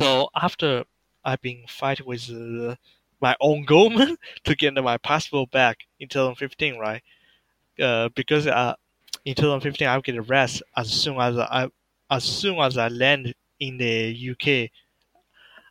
[0.00, 0.84] So after
[1.22, 2.74] I've been fighting with uh,
[3.20, 7.02] my own government to get my passport back in 2015, right?
[7.78, 8.72] Uh, because uh,
[9.26, 11.68] in 2015 I get arrested as soon as I
[12.10, 14.70] as soon as I land in the UK.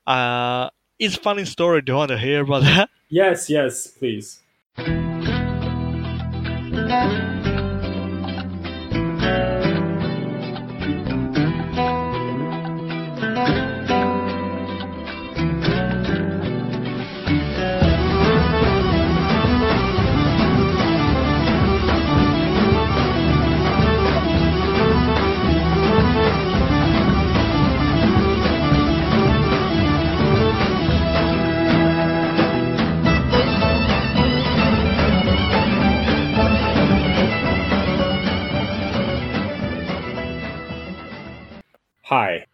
[0.05, 0.69] Uh,
[0.99, 1.81] it's a funny story.
[1.81, 2.91] Do you want to hear about that?
[3.09, 4.41] Yes, yes, please.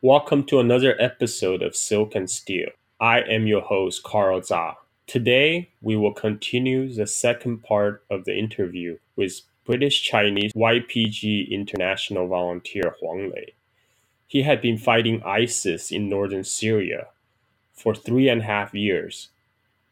[0.06, 2.70] Welcome to another episode of Silk and Steel.
[3.00, 4.76] I am your host, Carl Zha.
[5.08, 12.28] Today, we will continue the second part of the interview with British Chinese YPG international
[12.28, 13.56] volunteer Huang Lei.
[14.28, 17.08] He had been fighting ISIS in northern Syria
[17.74, 19.30] for three and a half years.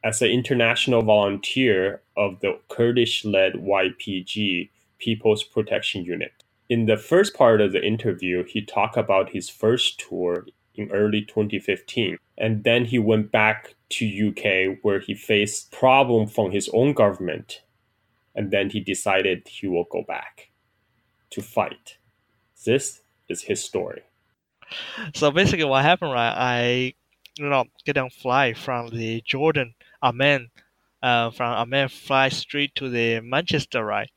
[0.03, 6.42] As an international volunteer of the Kurdish led YPG People's Protection Unit.
[6.73, 11.21] In the first part of the interview, he talked about his first tour in early
[11.21, 16.93] 2015, and then he went back to UK where he faced problem from his own
[16.93, 17.61] government,
[18.33, 20.49] and then he decided he will go back
[21.29, 21.99] to fight.
[22.65, 24.01] This is his story.
[25.13, 26.33] So basically, what happened, right?
[26.35, 26.93] I,
[27.37, 30.49] you know, get on flight from the Jordan, Amman,
[31.03, 34.09] uh, from Amman fly straight to the Manchester, right?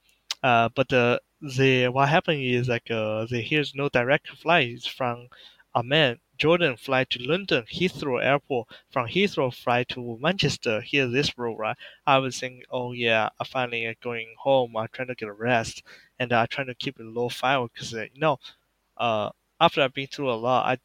[0.43, 5.29] Uh, but the the what happened is like uh, here's no direct flights from
[5.75, 10.81] Amman, Jordan fly to London, Heathrow Airport, from Heathrow fly to Manchester.
[10.81, 11.77] Here's this road, right?
[12.07, 14.77] I was thinking, oh yeah, I finally going home.
[14.77, 15.83] I'm trying to get a rest,
[16.19, 18.39] and I'm trying to keep it low file because uh, you know,
[18.97, 19.31] uh,
[19.61, 20.79] after I've been through a lot, I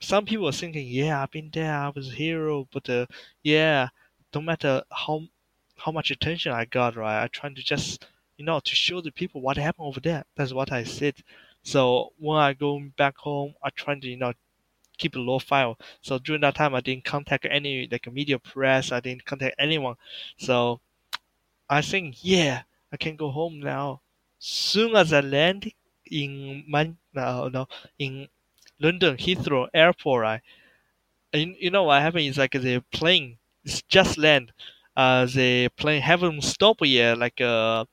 [0.00, 3.06] some people are thinking, yeah, I've been there, I was a hero, but uh,
[3.42, 3.88] yeah,
[4.34, 5.26] no matter how
[5.76, 8.06] how much attention I got, right, I trying to just
[8.42, 10.24] you know, to show the people what happened over there.
[10.36, 11.14] That's what I said.
[11.62, 14.32] So when I go back home, I try to, you know,
[14.98, 15.78] keep a low file.
[16.02, 18.92] So during that time, I didn't contact any like media press.
[18.92, 19.96] I didn't contact anyone.
[20.38, 20.80] So
[21.70, 24.00] I think, yeah, I can go home now.
[24.38, 25.72] Soon as I land
[26.06, 28.28] in Man, no, no, in
[28.80, 30.42] London Heathrow Airport, right?
[31.32, 34.52] And you know what happened is like the plane is just land.
[34.96, 37.18] Uh, the plane haven't stopped yet.
[37.18, 37.86] Like uh,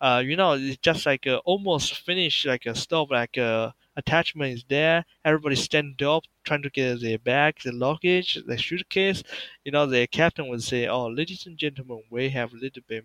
[0.00, 4.64] uh, you know, it's just like almost finished, like a stop, like uh, attachment is
[4.68, 5.04] there.
[5.24, 9.22] Everybody stand up, trying to get their bag, the luggage, the suitcase.
[9.64, 13.04] You know, the captain would say, "Oh, ladies and gentlemen, we have a little bit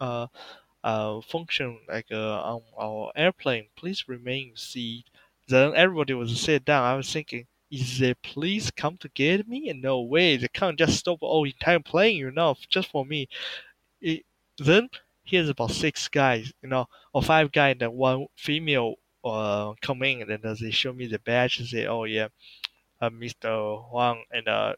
[0.00, 0.26] uh,
[0.82, 3.68] uh, function like uh, on our airplane.
[3.76, 5.06] Please remain seat."
[5.48, 6.84] Then everybody was sit down.
[6.84, 9.72] I was thinking, is the police come to get me?
[9.74, 13.28] No way, they can't just stop all entire plane, you know, just for me.
[14.00, 14.24] It,
[14.58, 14.88] then
[15.24, 20.30] here's about six guys, you know, or five guys and one female uh come in
[20.30, 22.28] and they show me the badge and say, oh yeah,
[23.00, 23.78] uh, Mr.
[23.90, 24.74] Huang and uh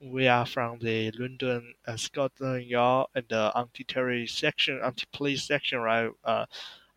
[0.00, 6.10] we are from the London uh, Scotland Yard and the anti-terror section, anti-police section, right?
[6.24, 6.46] Uh,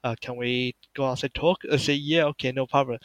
[0.04, 1.62] uh, can we go outside talk?
[1.72, 3.00] I say yeah, okay, no problem.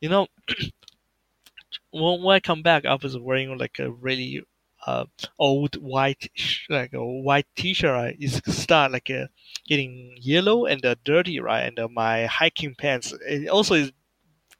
[0.00, 0.28] You know,
[1.90, 4.42] when, when I come back, I was wearing like a really
[4.86, 5.04] uh,
[5.38, 6.30] old white
[6.70, 8.16] like a white t-shirt right?
[8.20, 9.26] Is start like uh,
[9.68, 11.62] getting yellow and uh, dirty right?
[11.62, 13.92] And uh, my hiking pants it also is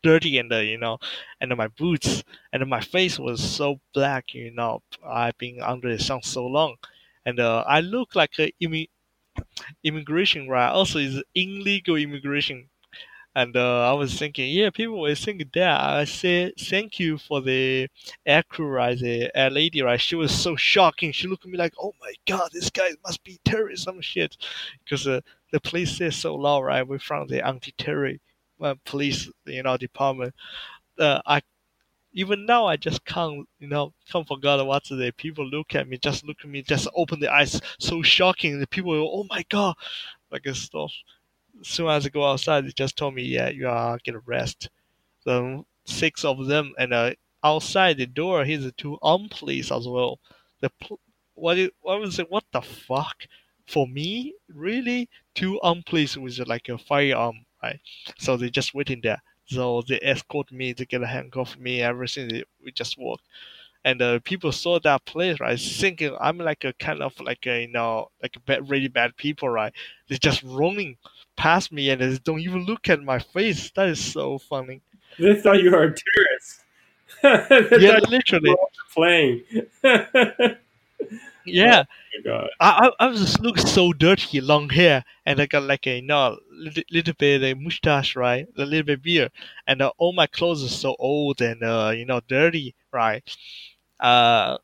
[0.02, 0.98] dirty and uh, you know
[1.40, 6.02] and my boots and my face was so black you know I've been under the
[6.02, 6.76] sun so long.
[7.26, 8.88] And uh, I look like a immi-
[9.84, 10.68] immigration right?
[10.70, 12.68] Also is illegal immigration
[13.36, 15.80] and uh, I was thinking, yeah, people were thinking that.
[15.80, 17.86] I said, thank you for the
[18.24, 18.98] air crew, right?
[18.98, 20.00] The air lady, right?
[20.00, 21.12] She was so shocking.
[21.12, 24.38] She looked at me like, oh my god, this guy must be terrorist, some shit.
[24.82, 25.20] Because uh,
[25.52, 26.88] the police says so loud, right?
[26.88, 28.14] We're from the anti-terror
[28.62, 30.34] uh, police, you know, department.
[30.98, 31.42] Uh, I
[32.14, 35.98] even now I just can't, you know, can't forget what the people look at me,
[35.98, 38.58] just look at me, just open their eyes, so shocking.
[38.58, 39.74] The people, oh my god,
[40.30, 40.98] like stuff as
[41.62, 44.70] soon as I go outside, they just told me, yeah, you are get arrested.
[45.20, 47.12] So six of them, and uh,
[47.44, 50.20] outside the door, here's two armed police as well.
[50.60, 50.70] The
[51.34, 52.30] what it, what was it?
[52.30, 53.26] What the fuck?
[53.66, 57.80] For me, really, two armed police with like a firearm, right?
[58.18, 59.22] So they just waiting there.
[59.46, 62.28] So they escort me, they get a handcuff me, everything.
[62.28, 63.20] They, we just walk,
[63.84, 65.58] and uh, people saw that place, right?
[65.58, 69.16] Thinking I'm like a kind of like a you know like a bad, really bad
[69.16, 69.72] people, right?
[70.08, 70.96] They're just running
[71.36, 73.70] past me and they don't even look at my face.
[73.76, 74.80] That is so funny.
[75.18, 76.62] They thought you were a tourist.
[77.22, 78.54] yeah, literally
[78.94, 79.42] playing.
[81.44, 81.84] yeah.
[81.84, 82.50] Oh my god.
[82.60, 85.96] I, I I was just look so dirty, long hair, and I got like a
[85.96, 88.46] you know little, little bit a mustache, right?
[88.56, 89.30] A little bit beard,
[89.66, 93.22] and uh, all my clothes are so old and uh, you know dirty, right?
[94.00, 94.58] Uh,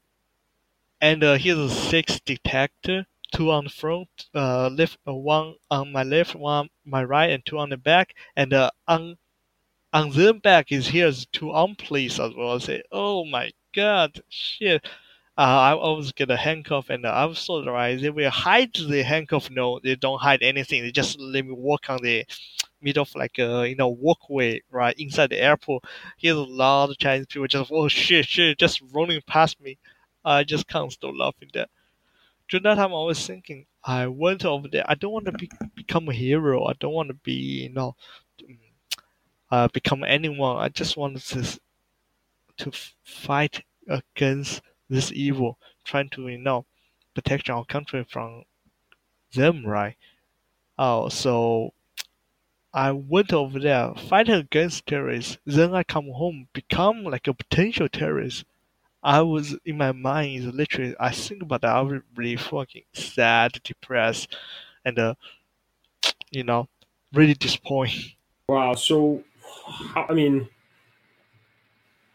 [1.00, 5.92] and uh, here's a six detector, two on the front, uh, left uh, one on
[5.92, 9.16] my left, one on my right, and two on the back, and uh, on
[9.92, 12.54] on the back is here's two on police as well.
[12.54, 14.84] I say, oh my god, shit.
[15.36, 17.98] Uh, I, was get a handcuff and uh, I was so right.
[17.98, 19.50] They will hide the handcuff.
[19.50, 20.82] No, they don't hide anything.
[20.82, 22.26] They just let me walk on the
[22.82, 25.84] middle of like a you know walkway right inside the airport.
[26.18, 29.78] Here's a lot of Chinese people just oh shit shit just running past me.
[30.24, 31.66] I just can't stop laughing there.
[32.52, 34.84] During that time, I was thinking, I went over there.
[34.86, 36.66] I don't want to be, become a hero.
[36.66, 37.32] I don't want to be
[37.62, 37.96] you know,
[39.50, 40.58] uh, become anyone.
[40.58, 41.58] I just wanted to
[42.58, 42.70] to
[43.04, 44.60] fight against
[44.90, 45.56] this evil,
[45.86, 46.66] trying to you know
[47.14, 48.44] protect our country from
[49.32, 49.96] them, right?
[50.78, 51.72] Oh, so
[52.74, 55.38] I went over there, fight against terrorists.
[55.46, 58.44] Then I come home, become like a potential terrorist.
[59.02, 61.74] I was in my mind is literally I think about that.
[61.74, 64.36] I was really fucking sad, depressed,
[64.84, 65.14] and uh,
[66.30, 66.68] you know,
[67.12, 68.12] really disappointed.
[68.48, 68.74] Wow.
[68.74, 69.22] So,
[69.92, 70.48] how, I mean,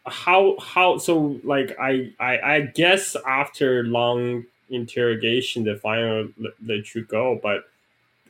[0.06, 6.32] how how so like I, I I guess after long interrogation, they finally
[6.64, 7.64] let, you go, but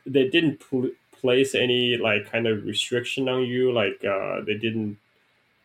[0.07, 0.91] they didn't pl-
[1.21, 3.73] place any like kind of restriction on you.
[3.73, 4.99] Like uh, they didn't,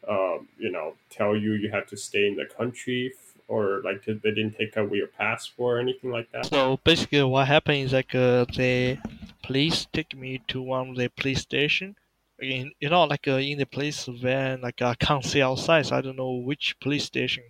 [0.08, 3.14] uh, you know, tell you you have to stay in the country,
[3.48, 6.46] or like they didn't take away your passport or anything like that.
[6.46, 8.98] So basically, what happened is like uh, the
[9.44, 11.96] police took me to one of the police station.
[12.40, 15.96] In, you know, like uh, in the place where like I can't see outside, so
[15.96, 17.44] I don't know which police station.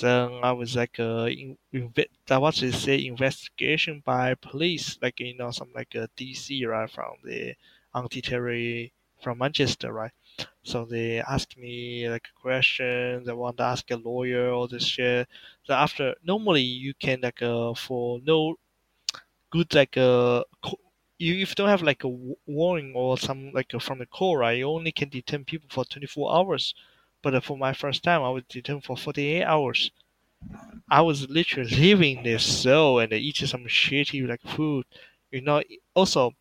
[0.00, 1.58] Then I was like uh, in,
[2.26, 6.90] that was to say investigation by police, like you know some like a DC right
[6.90, 7.54] from the
[7.94, 8.88] anti-terror
[9.20, 10.12] from Manchester, right?
[10.62, 13.24] So they asked me like a question.
[13.24, 15.28] They want to ask a lawyer all this shit.
[15.64, 18.56] So after normally you can like uh for no
[19.50, 20.42] good like uh
[21.18, 22.08] you if you don't have like a
[22.46, 24.58] warning or some like uh, from the court, right?
[24.58, 26.74] You only can detain people for 24 hours.
[27.22, 29.90] But uh, for my first time, I was detained for 48 hours.
[30.90, 34.84] I was literally living in this cell and eating some shitty like food.
[35.30, 35.62] You know,
[35.94, 36.32] also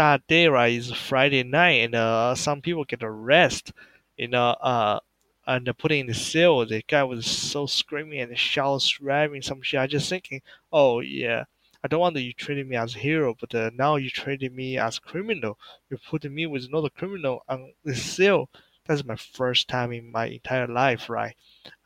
[0.00, 3.74] that day right is Friday night and uh, some people get arrested.
[4.16, 5.00] You know, uh,
[5.46, 6.64] and put in the cell.
[6.64, 9.80] The guy was so screaming and shout, driving some shit.
[9.80, 10.40] I just thinking,
[10.72, 11.44] oh yeah,
[11.84, 14.56] I don't want that you treating me as a hero, but uh, now you treating
[14.56, 15.58] me as criminal.
[15.90, 18.48] You putting me with another criminal on the cell.
[18.86, 21.36] That's my first time in my entire life, right?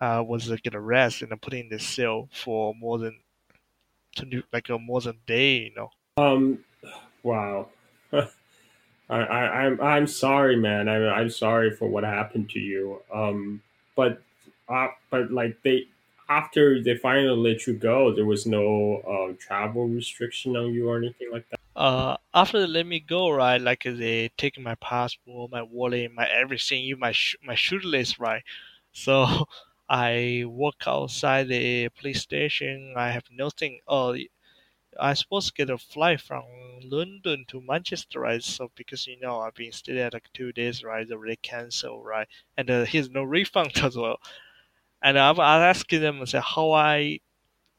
[0.01, 3.19] Uh, was uh, get arrested and put in the cell for more than
[4.53, 5.91] like a more than day, you know.
[6.17, 6.61] Um,
[7.25, 7.71] wow.
[9.09, 10.89] I, I, I'm I'm sorry, man.
[10.89, 13.03] I, I'm sorry for what happened to you.
[13.13, 13.63] Um,
[13.97, 14.23] but
[14.69, 15.89] uh, but like they
[16.29, 20.97] after they finally let you go, there was no uh, travel restriction on you or
[20.97, 21.61] anything like that.
[21.77, 26.29] Uh, after they let me go, right, like they take my passport, my wallet, my
[26.29, 28.43] everything, even my sh- my shoelace, right.
[28.93, 29.27] So
[29.89, 32.95] I walk outside the police station.
[32.97, 33.81] I have nothing.
[33.87, 34.17] Oh,
[35.01, 36.45] I supposed get a flight from
[36.83, 38.43] London to Manchester, right?
[38.43, 41.07] So because you know I've been staying there like two days, right?
[41.09, 42.29] They cancel, right?
[42.57, 44.19] And uh, no refund as well.
[45.03, 47.21] And I was asking them, said, how I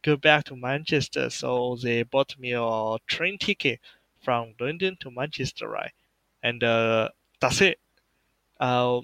[0.04, 1.30] go back to Manchester.
[1.32, 3.82] So they bought me a train ticket
[4.22, 5.94] from London to Manchester, right?
[6.44, 7.10] And uh,
[7.42, 7.80] that's it.
[8.60, 9.02] Uh,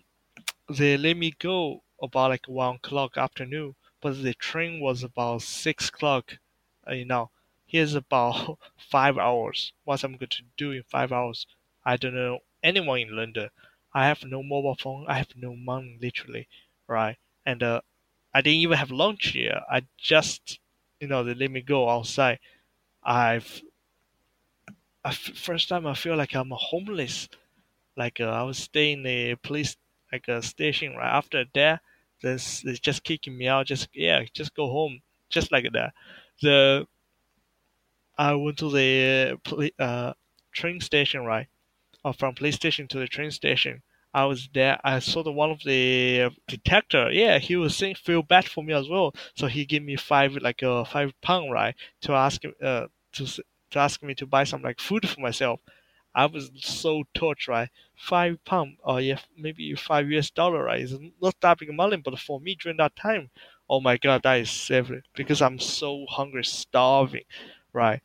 [0.70, 5.90] they let me go about like one o'clock afternoon, but the train was about six
[5.90, 6.40] o'clock.
[6.88, 7.32] Uh, you know,
[7.72, 9.74] here's about five hours.
[9.86, 11.48] What I'm going to do in five hours,
[11.86, 13.50] I don't know anyone in London.
[13.94, 15.06] I have no mobile phone.
[15.08, 16.48] I have no money, literally,
[16.88, 17.18] right?
[17.46, 17.82] And uh,
[18.34, 19.62] I didn't even have lunch here.
[19.72, 20.60] I just,
[21.00, 22.40] you know, they let me go outside.
[23.04, 23.64] I've,
[25.14, 27.30] first time I feel like I'm homeless.
[27.98, 29.78] Like uh, I was staying in a police
[30.12, 31.82] like a station right after that.
[32.22, 33.68] This they just kicking me out.
[33.68, 35.02] Just yeah, just go home.
[35.30, 35.94] Just like that.
[36.42, 36.88] The
[38.28, 39.40] I went to the
[39.80, 40.14] uh, uh
[40.54, 41.48] train station right,
[42.06, 43.84] or from police station to the train station.
[44.14, 44.80] I was there.
[44.84, 47.12] I saw the one of the detector.
[47.12, 49.14] Yeah, he was saying feel bad for me as well.
[49.36, 53.24] So he gave me five like a uh, five pound right to ask uh to
[53.72, 55.60] to ask me to buy some like food for myself.
[56.16, 57.70] I was so touched, right?
[57.96, 60.82] Five pound, or yeah, maybe five US dollar, right?
[60.82, 63.30] It's not that big money, but for me during that time,
[63.70, 67.24] oh my god, that is saving because I'm so hungry, starving,
[67.74, 68.02] right?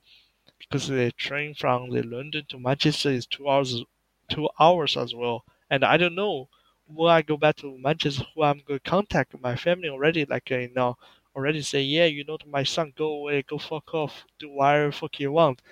[0.59, 3.83] Because the train from the London to Manchester is two hours,
[4.29, 6.49] two hours as well, and I don't know
[6.87, 9.39] when I go back to Manchester who I'm to contact.
[9.41, 10.99] My family already like you know
[11.35, 15.19] already say yeah, you know, my son, go away, go fuck off, do whatever fuck
[15.21, 15.63] you want.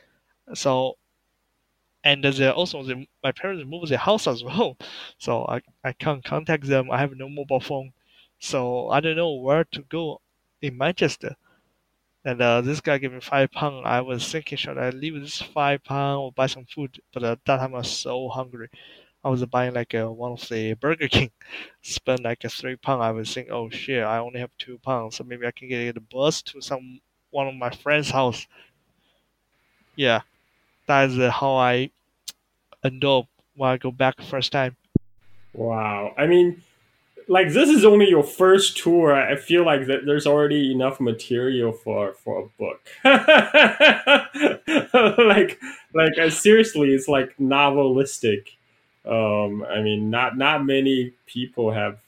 [0.54, 0.98] So
[2.04, 4.76] and the, also the, my parents moved their house as well,
[5.18, 6.90] so I, I can't contact them.
[6.90, 7.92] I have no mobile phone,
[8.38, 10.20] so I don't know where to go
[10.60, 11.36] in Manchester.
[12.24, 13.86] And uh, this guy gave me five pound.
[13.86, 17.00] I was thinking, should I leave this five pound or buy some food?
[17.12, 18.68] But at that time I was so hungry.
[19.22, 21.30] I was buying like a, one of the Burger King,
[21.82, 23.02] spend like a three pound.
[23.02, 25.96] I was thinking, oh shit, I only have two pounds, so maybe I can get
[25.96, 27.00] a bus to some
[27.30, 28.46] one of my friend's house.
[29.96, 30.20] Yeah,
[30.86, 31.90] that is uh, how I
[32.82, 33.26] end up
[33.56, 34.76] when I go back first time.
[35.54, 36.14] Wow.
[36.18, 36.62] I mean,
[37.28, 39.14] like this is only your first tour.
[39.14, 42.80] I feel like that there's already enough material for for a book.
[45.18, 45.60] like
[45.94, 48.48] like uh, seriously, it's like novelistic.
[49.06, 51.98] Um, I mean, not not many people have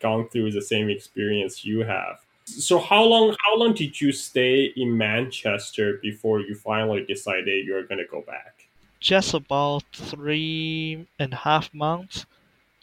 [0.00, 2.18] gone through the same experience you have.
[2.44, 7.84] So how long how long did you stay in Manchester before you finally decided you're
[7.84, 8.66] gonna go back?
[9.00, 12.24] Just about three and a half months,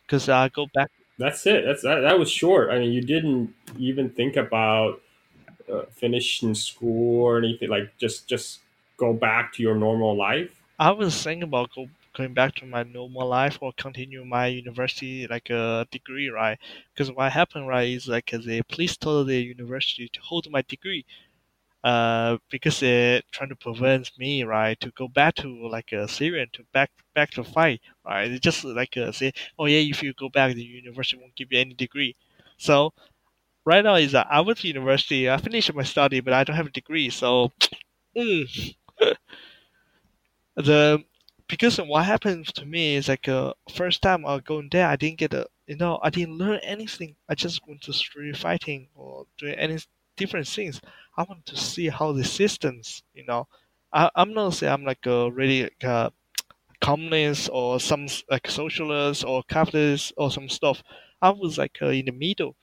[0.05, 0.89] because I go back.
[1.19, 1.65] That's it.
[1.65, 2.71] That's that, that was short.
[2.71, 5.01] I mean, you didn't even think about
[5.71, 8.59] uh, finishing school or anything like just just
[8.97, 10.61] go back to your normal life.
[10.79, 15.27] I was thinking about go, going back to my normal life or continue my university
[15.27, 16.57] like a uh, degree, right?
[16.93, 21.05] Because what happened, right, is like the police told the university to hold my degree,
[21.83, 26.07] uh, because they're trying to prevent me, right, to go back to like a uh,
[26.07, 28.27] Syrian to back back to fight, right?
[28.27, 31.51] They just like uh, say, oh yeah, if you go back, the university won't give
[31.51, 32.15] you any degree.
[32.57, 32.93] So
[33.65, 36.55] right now is that I went to university, I finished my study, but I don't
[36.57, 37.51] have a degree, so.
[38.17, 38.75] Mm.
[40.55, 41.03] the
[41.47, 45.17] because what happened to me is like uh, first time I going there, I didn't
[45.17, 47.15] get a you know I didn't learn anything.
[47.27, 49.79] I just went to street fighting or doing any
[50.19, 50.81] different things.
[51.17, 53.47] I want to see how the systems, you know.
[53.93, 56.11] I, I'm not say I'm like a really a
[56.81, 60.83] communist or some like socialist or capitalist or some stuff.
[61.21, 62.55] I was like uh, in the middle.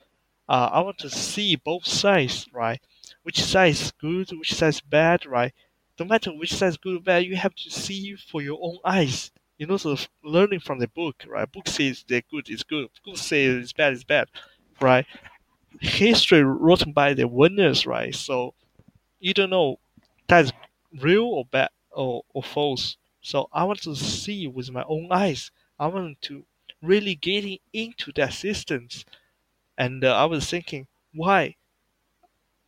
[0.49, 2.81] Uh, I want to see both sides, right?
[3.23, 5.53] Which side is good, which side is bad, right?
[5.99, 8.79] no matter which side is good or bad, you have to see for your own
[8.85, 9.31] eyes.
[9.59, 11.51] You know, sort of learning from the book, right?
[11.51, 12.89] Book says they're good, it's good.
[13.05, 14.29] Book says it's bad, it's bad,
[14.81, 15.07] right?
[15.80, 18.14] History written by the winners, right?
[18.14, 18.54] So
[19.21, 19.80] you don't know
[20.28, 20.52] that's
[21.00, 22.97] real or bad or, or false.
[23.23, 25.50] So I want to see with my own eyes.
[25.78, 26.47] I want to
[26.83, 29.04] really getting into that systems.
[29.78, 31.56] And uh, I was thinking, why?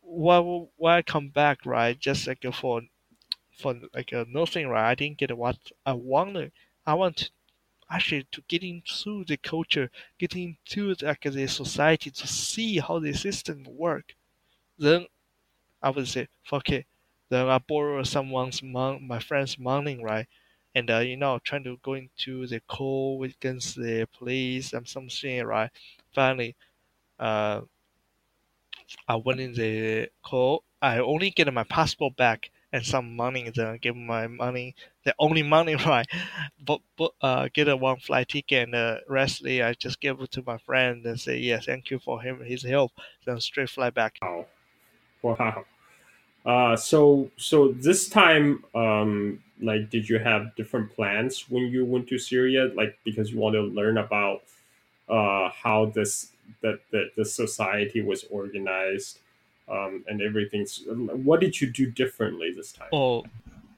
[0.01, 0.39] Why
[0.75, 1.97] why I come back, right?
[1.97, 2.81] Just like for
[3.51, 4.91] for like uh, nothing right.
[4.91, 6.51] I didn't get what I wanted.
[6.85, 7.31] I want
[7.89, 13.13] actually to get into the culture, get into like the society to see how the
[13.13, 14.15] system work.
[14.79, 15.07] Then
[15.81, 16.85] I would say, fuck it.
[17.29, 20.27] Then I borrow someone's mon- my friend's money, right?
[20.75, 25.43] And uh, you know, trying to go into the call against the police and something,
[25.45, 25.71] right?
[26.13, 26.55] Finally,
[27.19, 27.61] uh,
[29.09, 30.63] I went in the call.
[30.81, 35.43] I only get my passport back and some money then give my money the only
[35.43, 36.07] money right?
[36.59, 40.31] But but uh get a one flight ticket and uh restly I just give it
[40.31, 42.91] to my friend and say yeah thank you for him his help.
[43.25, 44.21] Then straight fly back.
[44.21, 44.47] Wow.
[45.21, 45.65] Wow.
[46.45, 52.07] Uh so so this time um like did you have different plans when you went
[52.09, 52.65] to Syria?
[52.75, 54.43] Like because you want to learn about
[55.09, 59.19] uh how this that that the society was organized
[59.69, 60.65] um, and everything.
[61.23, 62.89] What did you do differently this time?
[62.91, 63.25] Oh,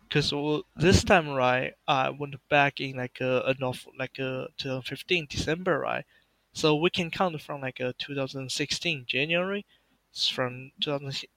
[0.07, 5.27] because well, this time, right, I went back in like a, a like a 2015
[5.29, 6.05] December, right?
[6.53, 9.65] So we can count from like a 2016 January,
[10.13, 11.27] from 2000,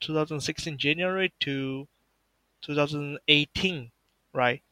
[0.00, 1.88] 2016 January to
[2.62, 3.90] 2018,
[4.32, 4.62] right?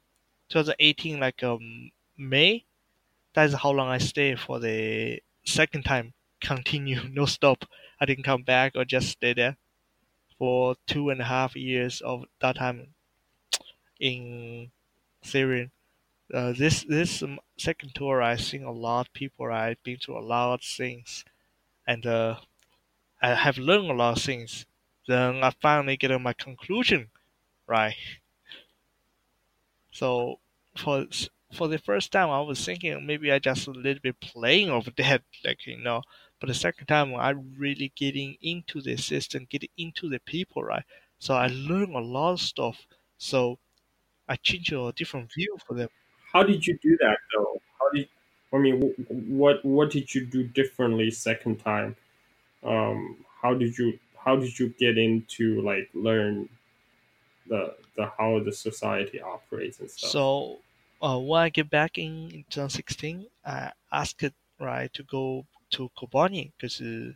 [0.49, 2.65] 2018 like um May.
[3.35, 6.13] That's how long I stay for the second time.
[6.41, 7.65] Continue, no stop.
[8.05, 9.57] I didn't come back or just stay there
[10.39, 12.95] for two and a half years of that time
[13.99, 14.71] in
[15.23, 15.71] Syria.
[16.35, 17.23] uh, this this
[17.59, 19.53] second tour, I seen a lot of people.
[19.53, 21.25] I've been to a lot of things,
[21.87, 22.41] and uh,
[23.23, 24.67] I have learned a lot of things.
[25.09, 27.11] Then I finally get my conclusion,
[27.67, 27.97] right?
[29.93, 30.41] So
[30.77, 31.07] for
[31.55, 34.91] for the first time, I was thinking maybe I just a little bit playing over
[34.99, 36.03] that, like you know.
[36.41, 40.85] But the second time, I really getting into the system, getting into the people, right?
[41.19, 42.87] So I learned a lot of stuff.
[43.19, 43.59] So
[44.29, 45.89] I changed a different view for them.
[46.33, 47.61] How did you do that though?
[47.79, 48.09] How did
[48.53, 48.81] I mean
[49.39, 51.97] what what did you do differently second time?
[52.63, 56.49] Um, how did you how did you get into like learn
[57.47, 60.11] the the how the society operates and stuff?
[60.11, 60.59] So
[61.03, 64.25] uh, when I get back in, in 2016, I asked
[64.59, 67.13] right to go to Kobani because uh,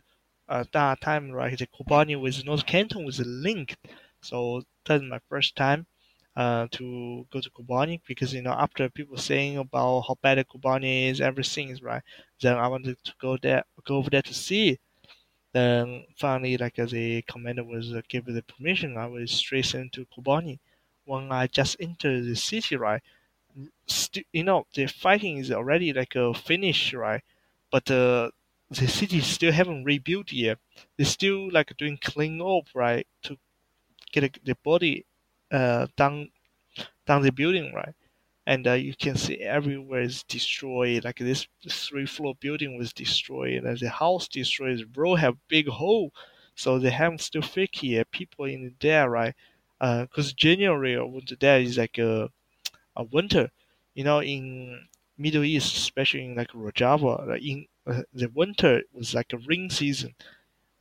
[0.49, 3.77] at that time right Kobani with North Canton was linked.
[4.21, 5.87] So that's my first time
[6.35, 11.09] uh, to go to Kobani because you know after people saying about how bad Kobani
[11.09, 12.03] is, everything is right.
[12.41, 14.79] Then I wanted to go there, go over there to see.
[15.53, 19.93] Then finally, like uh, the commander was uh, give the permission, I was straight sent
[19.93, 20.59] to Kobani.
[21.05, 23.01] When I just entered the city, right,
[23.87, 27.23] st- you know the fighting is already like a finish, right?
[27.71, 28.31] But uh,
[28.71, 30.59] the city still haven't rebuilt yet.
[30.97, 33.37] They're still like doing clean up, right, to
[34.11, 35.05] get the body
[35.51, 36.29] uh, down
[37.05, 37.95] down the building, right?
[38.47, 41.05] And uh, you can see everywhere is destroyed.
[41.05, 44.79] Like this three floor building was destroyed, and the house destroyed.
[44.79, 46.13] The road have big hole,
[46.55, 48.11] so they haven't still fix yet.
[48.11, 49.35] People in there, right?
[49.79, 52.29] Because January or winter there is like a,
[52.95, 53.51] a winter,
[53.95, 59.13] you know, in Middle East, especially in like Rojava, like in uh, the winter was
[59.13, 60.15] like a rain season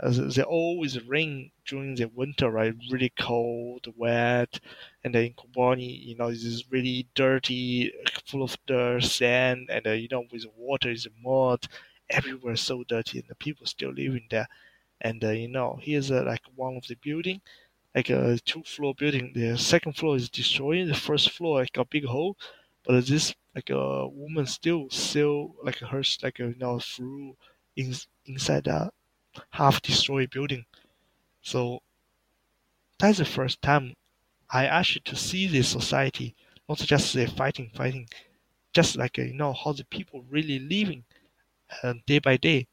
[0.00, 2.74] as they always rain during the winter, right?
[2.90, 4.60] Really cold, wet,
[5.04, 7.92] and then in Kobani, you know, it's really dirty,
[8.26, 11.66] full of dirt, sand, and uh, you know, with water is mud,
[12.10, 14.48] everywhere so dirty, and the people still living there.
[15.00, 17.40] And uh, you know, here's uh, like one of the building,
[17.94, 19.32] like a two-floor building.
[19.34, 20.88] The second floor is destroyed.
[20.88, 22.36] The first floor like a big hole,
[22.88, 27.36] but this like a woman still still like hers like you know through
[27.76, 27.94] in,
[28.26, 28.94] inside that
[29.52, 30.66] half destroyed building.
[31.42, 31.80] So
[33.00, 33.94] that's the first time
[34.50, 36.36] I actually to see this society,
[36.68, 38.08] not just the fighting, fighting,
[38.74, 41.04] just like you know how the people really living
[41.82, 42.68] uh, day by day.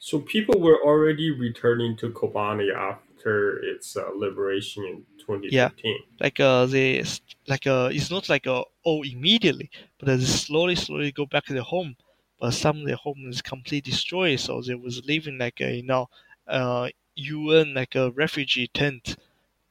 [0.00, 5.04] So people were already returning to Kobani after its uh, liberation in
[5.48, 6.02] Yeah, 2015.
[6.20, 7.02] like uh, they
[7.46, 11.52] like uh, it's not like uh, oh immediately, but they slowly, slowly go back to
[11.54, 11.96] their home.
[12.40, 15.82] But some of their home is completely destroyed, so they was living like a you
[15.82, 16.08] know,
[16.46, 19.16] uh, UN like a refugee tent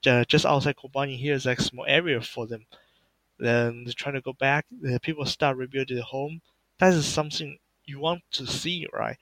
[0.08, 1.18] uh, just outside Kobani.
[1.18, 2.66] Here is like a small area for them.
[3.40, 4.66] Then they're trying to go back.
[4.70, 6.42] The people start rebuilding the home.
[6.80, 9.18] That is something you want to see, right?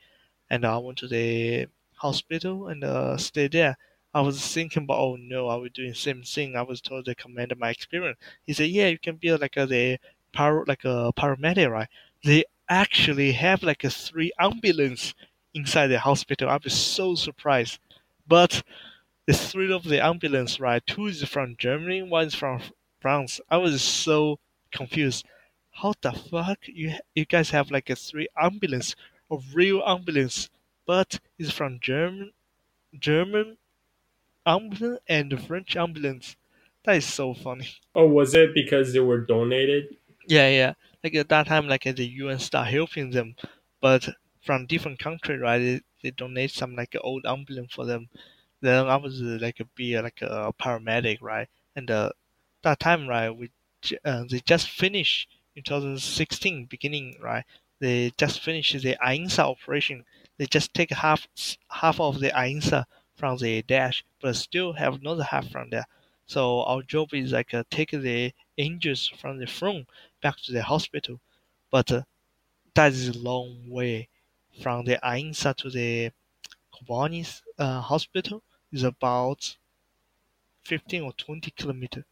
[0.49, 3.77] And I went to the hospital and uh, stayed there.
[4.15, 6.55] I was thinking about, oh no, I was doing the same thing.
[6.55, 8.17] I was told the commander my experience.
[8.47, 9.99] He said, yeah, you can be like a the
[10.33, 11.89] par like a paramedic, right?
[12.23, 15.13] They actually have like a three ambulance
[15.53, 16.49] inside the hospital.
[16.49, 17.79] I was so surprised.
[18.27, 18.63] But
[19.27, 20.85] the three of the ambulance, right?
[20.87, 22.61] Two is from Germany, one is from
[23.01, 23.39] France.
[23.49, 24.39] I was so
[24.71, 25.25] confused.
[25.71, 28.95] How the fuck you you guys have like a three ambulance,
[29.29, 30.49] a real ambulance,
[30.87, 32.31] but it's from German
[32.99, 33.57] German
[34.45, 36.35] ambulance and the French ambulance.
[36.83, 37.69] That is so funny.
[37.95, 39.97] Oh, was it because they were donated?
[40.27, 40.73] Yeah, yeah.
[41.03, 43.35] Like at that time, like the UN start helping them,
[43.81, 44.07] but
[44.43, 45.57] from different country, right?
[45.59, 48.09] They, they donate some like old ambulance for them.
[48.61, 51.49] Then I was uh, like a be uh, like a paramedic, right?
[51.75, 52.11] And uh,
[52.63, 53.51] that time, right, we
[54.03, 57.45] uh, they just finished in 2016 beginning, right?
[57.79, 60.05] They just finished the AINSA operation.
[60.37, 61.27] They just take half
[61.69, 65.87] half of the AINSA from the Daesh, but still have another half from there.
[66.27, 69.87] So our job is like uh, take the injuries from the front
[70.21, 71.19] back to the hospital,
[71.71, 72.03] but uh,
[72.75, 74.09] that is a long way
[74.61, 76.11] from the AINSA to the
[76.73, 79.57] Kobani's uh, hospital is about
[80.63, 82.05] 15 or 20 kilometers.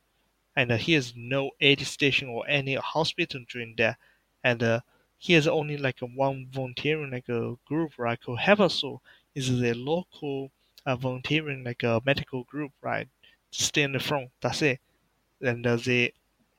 [0.56, 3.98] And uh, here's no aid station or any hospital during there.
[4.44, 4.82] And uh,
[5.20, 7.96] here's only like a one volunteering like a group?
[7.98, 9.02] Called Heyva Sor
[9.36, 10.52] is the local
[10.86, 13.08] uh, volunteering like a medical group, right?
[13.52, 14.32] Stay in the front.
[14.42, 14.80] That's it.
[15.42, 16.14] And uh, they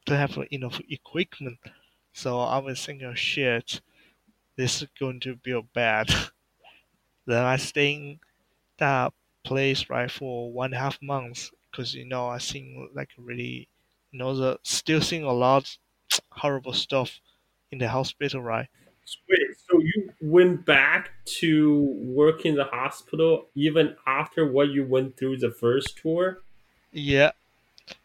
[0.06, 1.58] don't have enough equipment.
[2.12, 3.80] So I was thinking, oh, shit,
[4.56, 6.10] this is going to be bad.
[7.26, 8.20] then I stay in
[8.78, 9.12] that
[9.44, 13.68] place right for one and a half months because you know I sing like really
[14.12, 15.78] you know the still seeing a lot
[16.32, 17.20] horrible stuff
[17.72, 18.68] in the hospital, right?
[19.70, 25.38] So you went back to work in the hospital even after what you went through
[25.38, 26.42] the first tour?
[26.92, 27.32] Yeah,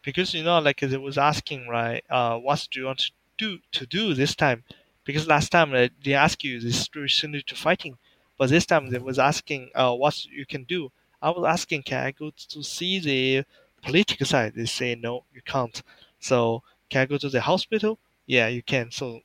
[0.04, 2.04] because you know, like they was asking, right?
[2.10, 4.64] Uh, what do you want to do to do this time?
[5.06, 7.98] Because last time uh, they asked you this very similar to fighting,
[8.38, 10.92] but this time they was asking, uh, what you can do.
[11.22, 13.46] I was asking, can I go to see the
[13.84, 14.56] political side?
[14.56, 15.82] They say no, you can't.
[16.20, 18.00] So can I go to the hospital?
[18.28, 18.92] Yeah, you can.
[18.92, 19.22] So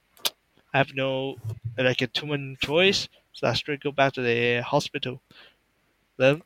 [0.75, 1.39] I have no
[1.83, 5.23] like a too many choice, so I straight go back to the hospital.
[6.19, 6.43] Then,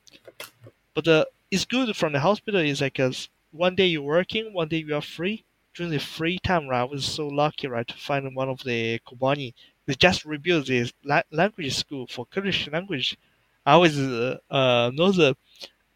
[0.94, 4.68] but the it's good from the hospital is like 'cause one day you're working, one
[4.68, 5.44] day you are free.
[5.74, 8.98] During the free time, right, I was so lucky, right, to find one of the
[9.06, 9.54] Kobani.
[9.86, 13.16] They just rebuilt this la- language school for Kurdish language.
[13.64, 15.36] I always uh, uh, know the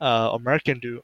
[0.00, 1.02] uh, American do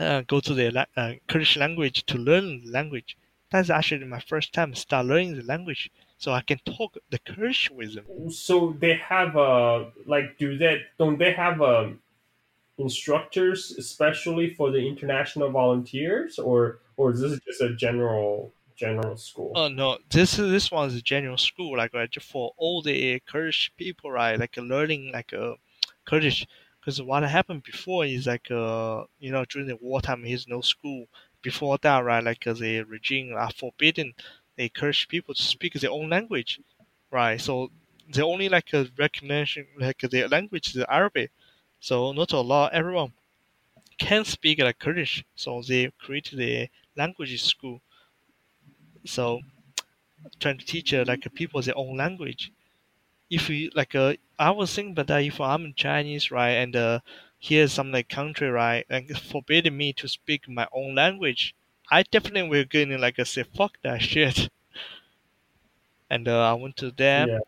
[0.00, 3.16] uh, go to the uh, Kurdish language to learn the language.
[3.50, 7.70] That's actually my first time start learning the language, so I can talk the Kurdish
[7.70, 8.30] with them.
[8.30, 11.96] So they have a like do they don't they have a
[12.78, 19.52] instructors especially for the international volunteers or or is this just a general general school?
[19.54, 23.20] Oh no, this is this one is a general school, like right, for all the
[23.20, 24.38] Kurdish people, right?
[24.38, 25.54] Like uh, learning like uh,
[26.04, 26.46] Kurdish.
[26.80, 31.06] Because what happened before is like uh, you know during the wartime, there's no school.
[31.42, 34.14] Before that, right, like uh, the regime are forbidden
[34.60, 36.60] the Kurdish people to speak their own language,
[37.10, 37.40] right?
[37.40, 37.70] So
[38.12, 41.30] they only like a recognition like their language is Arabic.
[41.80, 43.12] So not a lot everyone
[43.98, 45.24] can speak like Kurdish.
[45.36, 47.82] So they created the language school.
[49.04, 49.40] So
[50.40, 52.52] trying to teach uh, like people their own language.
[53.30, 57.00] If you like, uh, I was thinking about that if I'm Chinese, right, and uh,
[57.38, 61.54] here's some like country, right, and forbidding me to speak my own language,
[61.90, 64.48] I definitely will going like I say fuck that shit.
[66.10, 67.40] And uh, I went to them Yeah.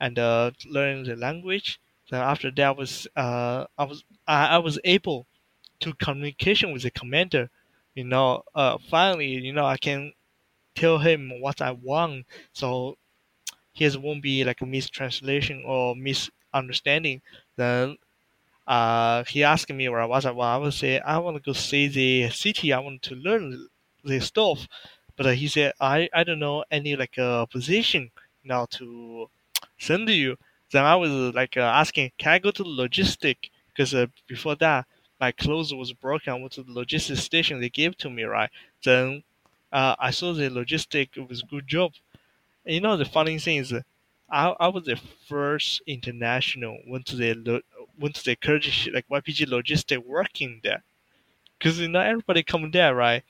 [0.00, 1.80] and uh, learn the language.
[2.10, 5.26] Then after that was uh, I was I, I was able
[5.80, 7.50] to communication with the commander.
[7.94, 10.12] You know, uh, finally, you know, I can
[10.74, 12.98] tell him what I want, so
[13.72, 17.22] his won't be like a mistranslation or misunderstanding.
[17.56, 17.98] Then
[18.66, 20.24] uh, he asked me where I was.
[20.24, 22.72] Well, I would say I want to go see the city.
[22.72, 23.68] I want to learn
[24.04, 24.66] the stuff,
[25.16, 28.10] but uh, he said I I don't know any like uh, position
[28.44, 29.28] now to
[29.78, 30.36] send you.
[30.70, 33.50] Then I was like uh, asking, can I go to the logistic?
[33.68, 34.86] Because uh, before that,
[35.20, 36.32] my clothes was broken.
[36.32, 37.60] I went to the logistic station.
[37.60, 38.50] They gave to me right.
[38.84, 39.22] Then
[39.70, 41.92] uh, I saw the logistic it was good job.
[42.64, 43.82] And you know the funny thing is, uh,
[44.30, 47.62] I I was the first international went to the
[47.98, 50.82] went to the Kurdish like YPG logistic working there.
[51.58, 53.22] Because you know everybody come there right.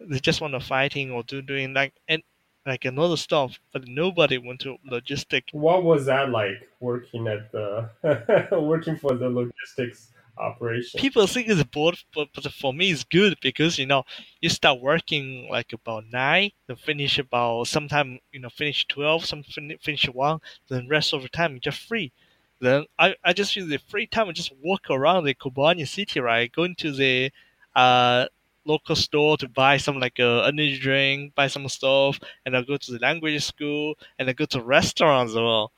[0.00, 2.22] They just want to fighting or do doing like and
[2.66, 7.90] like another stuff, but nobody went to logistic What was that like working at the
[8.52, 10.98] working for the logistics operation?
[11.00, 14.04] people think it's bored, but, but for me it's good because you know
[14.40, 19.42] you start working like about nine, then finish about sometime you know finish twelve, some
[19.82, 22.12] finish one, then rest of the time you're just free.
[22.60, 26.20] Then I, I just use the free time and just walk around the Kobani city,
[26.20, 26.50] right?
[26.52, 27.30] Going to the
[27.76, 28.26] uh
[28.64, 32.76] local store to buy some like uh, energy drink, buy some stuff, and I go
[32.78, 35.72] to the language school and I go to restaurants as well.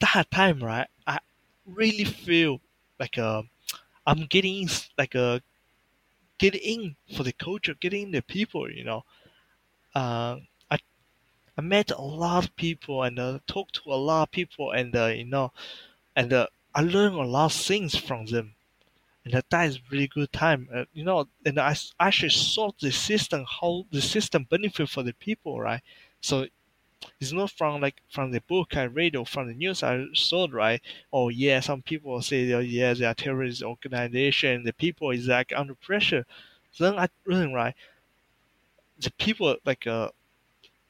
[0.00, 0.88] That time, right?
[1.06, 1.18] I
[1.66, 2.60] really feel
[2.98, 3.42] like uh,
[4.06, 5.42] I'm getting like a
[6.38, 9.04] get in for the culture, get in the people, you know.
[9.94, 10.38] Uh,
[11.58, 14.96] I met a lot of people and uh, talked to a lot of people, and
[14.96, 15.52] uh, you know,
[16.16, 18.54] and uh, I learned a lot of things from them,
[19.24, 21.28] and uh, that is really good time, uh, you know.
[21.46, 25.82] And I actually saw the system, how the system benefit for the people, right?
[26.20, 26.46] So
[27.20, 30.48] it's not from like from the book I read or from the news I saw,
[30.50, 30.82] right?
[31.12, 34.64] Oh yeah, some people say, oh yeah, they are terrorist organization.
[34.64, 36.26] The people is like under pressure.
[36.78, 37.74] Then I learn, right?
[39.00, 40.10] The people like uh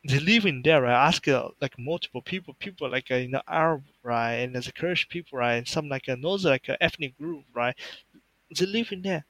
[0.04, 1.06] they live in there, right?
[1.08, 4.72] Ask uh, like multiple people, people like uh, you know Arab, right, and there's a
[4.72, 7.76] Kurdish people, right, and some like another like a ethnic group, right?
[8.56, 9.26] They live in there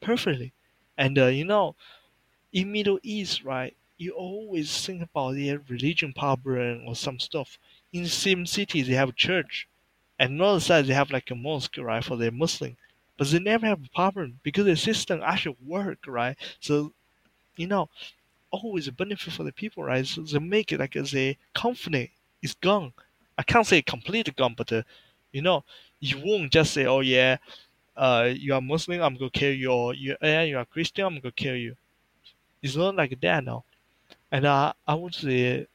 [0.00, 0.52] perfectly,
[0.98, 1.76] and uh, you know
[2.52, 7.58] in Middle East, right, you always think about their religion problem or some stuff.
[7.92, 9.68] In the same city, they have a church,
[10.18, 12.76] and another side they have like a mosque, right, for their Muslim.
[13.18, 16.36] But they never have a problem because the system actually work, right?
[16.60, 16.94] So
[17.56, 17.90] you know,
[18.62, 20.06] always a benefit for the people, right?
[20.06, 22.12] So they make it like a conflict
[22.42, 22.92] is gone.
[23.38, 24.82] I can't say completely gone, but uh,
[25.32, 25.64] you know,
[26.00, 27.38] you won't just say, oh yeah,
[27.96, 31.20] uh, you are Muslim, I'm gonna kill you, or you, yeah, you are Christian, I'm
[31.20, 31.76] gonna kill you.
[32.62, 33.64] It's not like that now
[34.32, 35.68] and uh, I went to the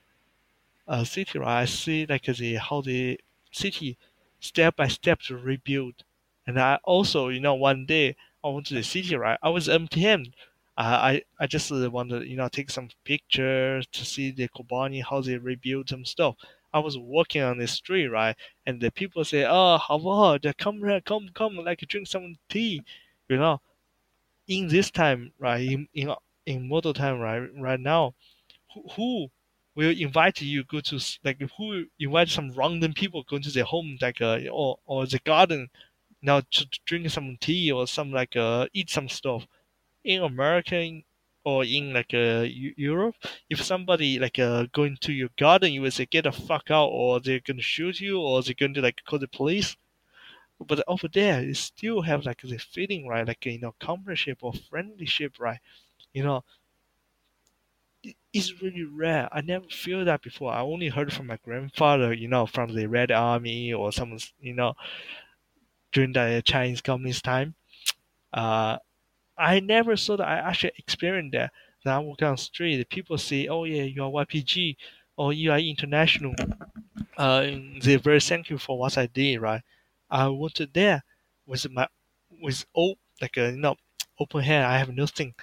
[0.87, 1.61] uh, city, right?
[1.61, 3.19] I see like the how the
[3.51, 3.97] city
[4.39, 6.03] step by step to rebuild.
[6.47, 9.39] And I also, you know, one day I went to the city, right?
[9.41, 10.33] I was empty-handed.
[10.79, 15.21] Uh, I I just wanted, you know, take some pictures to see the Kobani how
[15.21, 16.37] they rebuild some stuff.
[16.73, 20.79] I was walking on the street, right, and the people say, "Oh, how about come
[20.79, 22.81] here, come, come, like drink some tea,"
[23.29, 23.61] you know.
[24.47, 26.13] In this time, right, in in
[26.45, 28.15] in modern time, right, right now,
[28.73, 29.31] who, who
[29.75, 33.97] will invite you go to like who invite some random people go to their home
[34.01, 35.69] like uh, or or the garden
[36.21, 39.47] now to drink some tea or some like uh eat some stuff
[40.03, 41.01] in America
[41.43, 43.15] or in like uh, Europe
[43.49, 46.87] if somebody like uh going to your garden you will say get the fuck out
[46.87, 49.75] or they're gonna shoot you or they're going to like call the police
[50.59, 54.53] but over there you still have like the feeling right like you know comradeship or
[54.53, 55.59] friendship right
[56.13, 56.43] you know
[58.33, 59.27] it's really rare.
[59.31, 60.51] I never feel that before.
[60.53, 64.53] I only heard from my grandfather, you know, from the Red Army or some, you
[64.53, 64.73] know,
[65.91, 67.55] during the Chinese Communist time.
[68.33, 68.77] Uh,
[69.39, 70.27] I never saw that.
[70.27, 71.51] I actually experienced that.
[71.83, 74.77] Then I walk down the street, people say, "Oh yeah, you are YPG,
[75.17, 76.35] or you are international."
[77.17, 79.61] Uh, they're very thankful for what I did, right?
[80.09, 81.03] I went there
[81.45, 81.87] with my
[82.41, 83.75] with all like a you know
[84.19, 84.65] open hand.
[84.65, 85.35] I have nothing.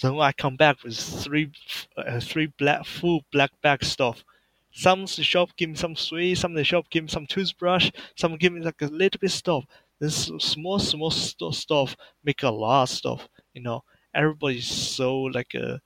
[0.00, 1.52] Then I come back with three
[1.96, 4.24] uh, three black full black bag stuff.
[4.72, 8.52] Some shop give me some sweet, some the shop give me some toothbrush, some give
[8.52, 9.64] me like a little bit stuff.
[10.00, 13.28] This small small st- stuff make a lot of stuff.
[13.54, 15.80] You know, everybody's so like a,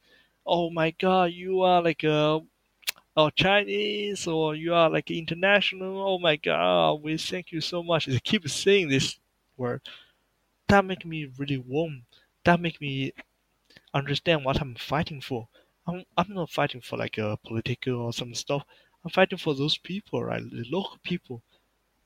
[0.46, 2.40] oh my god, you are like a
[3.16, 6.00] oh Chinese or you are like international.
[6.00, 8.06] Oh my God, we thank you so much.
[8.06, 9.18] They keep saying this
[9.56, 9.82] word.
[10.68, 12.04] That make me really warm.
[12.44, 13.12] That make me
[13.94, 15.48] understand what I'm fighting for.
[15.86, 18.64] I'm, I'm not fighting for like a political or some stuff.
[19.04, 20.42] I'm fighting for those people, right?
[20.42, 21.42] The local people.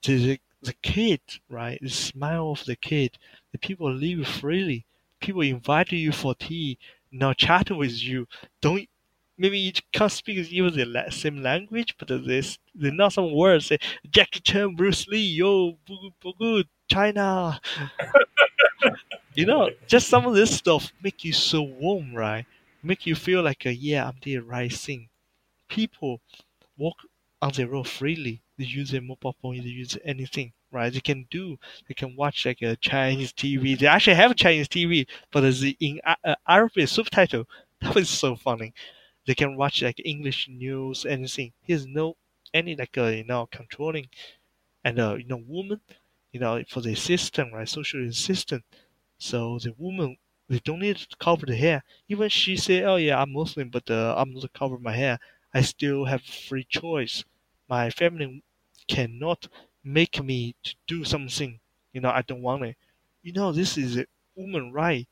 [0.03, 1.79] The, the, the kid, right?
[1.83, 3.19] The smile of the kid.
[3.53, 4.87] The people live freely.
[5.23, 6.79] People invite you for tea,
[7.11, 8.27] now chat with you.
[8.61, 8.89] Don't
[9.39, 13.79] maybe you can't speak even the same language, but there's there's not some words say
[14.11, 15.79] Jackie Chan, Bruce Lee, yo,
[16.39, 17.61] good, China.
[19.35, 22.47] you know, just some of this stuff make you so warm, right?
[22.83, 25.09] Make you feel like, a, yeah, I'm the right thing.
[25.69, 26.21] People
[26.79, 26.97] walk
[27.43, 28.43] on the road freely.
[28.59, 29.59] They use their mobile phone.
[29.59, 30.93] They use anything, right?
[30.93, 31.59] They can do.
[31.89, 33.75] They can watch like a Chinese TV.
[33.77, 37.47] They actually have Chinese TV, but it's in uh, Arabic subtitle.
[37.83, 38.73] That was so funny.
[39.27, 41.53] They can watch like English news, anything.
[41.69, 42.17] There's no
[42.55, 44.09] any like uh, you know controlling,
[44.85, 45.81] and uh, you know woman,
[46.33, 48.63] you know for the system right, social system.
[49.19, 50.17] so the woman,
[50.49, 51.85] they don't need to cover the hair.
[52.09, 55.19] Even she say, "Oh yeah, I'm Muslim, but uh, I'm not cover my hair.
[55.55, 57.25] I still have free choice.
[57.69, 58.43] My family
[58.89, 59.49] cannot
[59.85, 61.61] make me to do something.
[61.93, 62.77] You know, I don't want it.
[63.23, 65.09] You know, this is a woman right.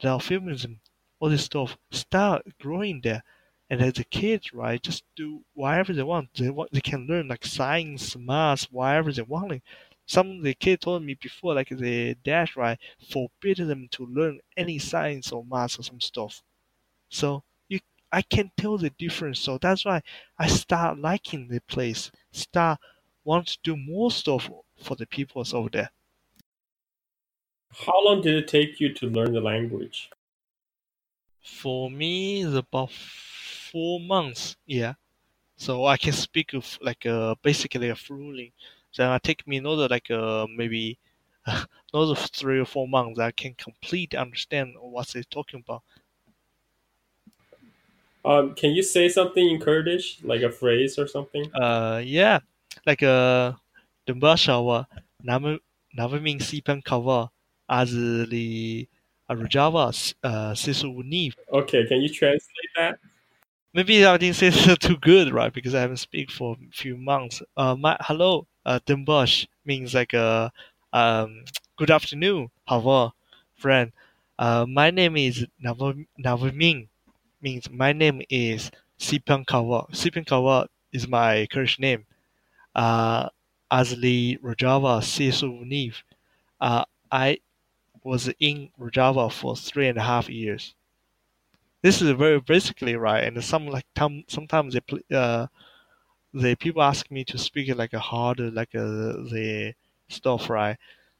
[0.00, 0.80] The feminism,
[1.20, 3.22] all this stuff, start growing there.
[3.70, 6.34] And as the kids, right, just do whatever they want.
[6.34, 9.62] They want, they can learn like science, math, whatever they want
[10.06, 14.76] some the kid told me before like the dad right forbid them to learn any
[14.78, 16.42] science or math or some stuff
[17.08, 17.78] so you
[18.12, 20.02] i can tell the difference so that's why
[20.38, 22.78] i start liking the place start
[23.24, 24.50] want to do more stuff
[24.82, 25.90] for the peoples over there.
[27.72, 30.10] How long did it take you to learn the language?
[31.42, 34.94] For me it's about four months yeah.
[35.56, 38.52] So i can speak of like uh, basically a fluently
[38.96, 40.98] then it take me another like uh, maybe
[41.92, 45.82] another three or four months I can completely understand what they're talking about.
[48.24, 51.50] Um, can you say something in Kurdish, like a phrase or something?
[51.54, 52.40] Uh, yeah,
[52.86, 53.56] like the
[54.08, 54.86] Bashawa
[55.24, 57.30] Navamin Sipan Kava
[57.68, 58.88] as the
[59.30, 62.98] Rojava uh Sisu Okay, can you translate that?
[63.74, 65.52] Maybe I didn't say so too good, right?
[65.52, 67.42] Because I haven't speak for a few months.
[67.56, 70.52] Uh, my hello, uh, Dimbosh means like a
[70.92, 71.44] uh, um,
[71.76, 73.12] good afternoon, Hava,
[73.56, 73.92] friend.
[74.38, 76.88] Uh, my name is Navaming,
[77.40, 79.86] means my name is Sipan Kawa.
[79.92, 82.06] Sipan Kawa is my Kurdish name.
[82.73, 83.29] Uh,
[83.71, 85.95] Azli Rojava Sisu Niv.
[86.59, 87.39] Uh, I
[88.03, 90.75] was in Rojava for three and a half years.
[91.81, 93.85] This is very basically right, and some like
[94.27, 95.47] sometimes they uh,
[96.33, 98.85] the people ask me to speak like a harder like a,
[99.31, 99.73] the
[100.09, 100.77] stuff right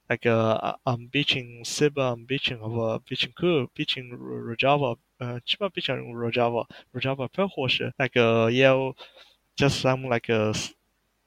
[0.10, 5.72] like uh, I'm beaching Siba, I'm beaching of uh, beaching Ku, beaching Rojava, uh, 基本
[5.72, 8.94] beaching Rojava, Rojava 漂或是 like uh yeah,
[9.56, 10.54] just some like a,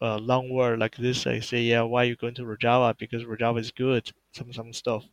[0.04, 1.28] a long word like this.
[1.28, 2.98] I say yeah, why you going to Rojava?
[2.98, 5.06] Because Rojava is good, some some stuff.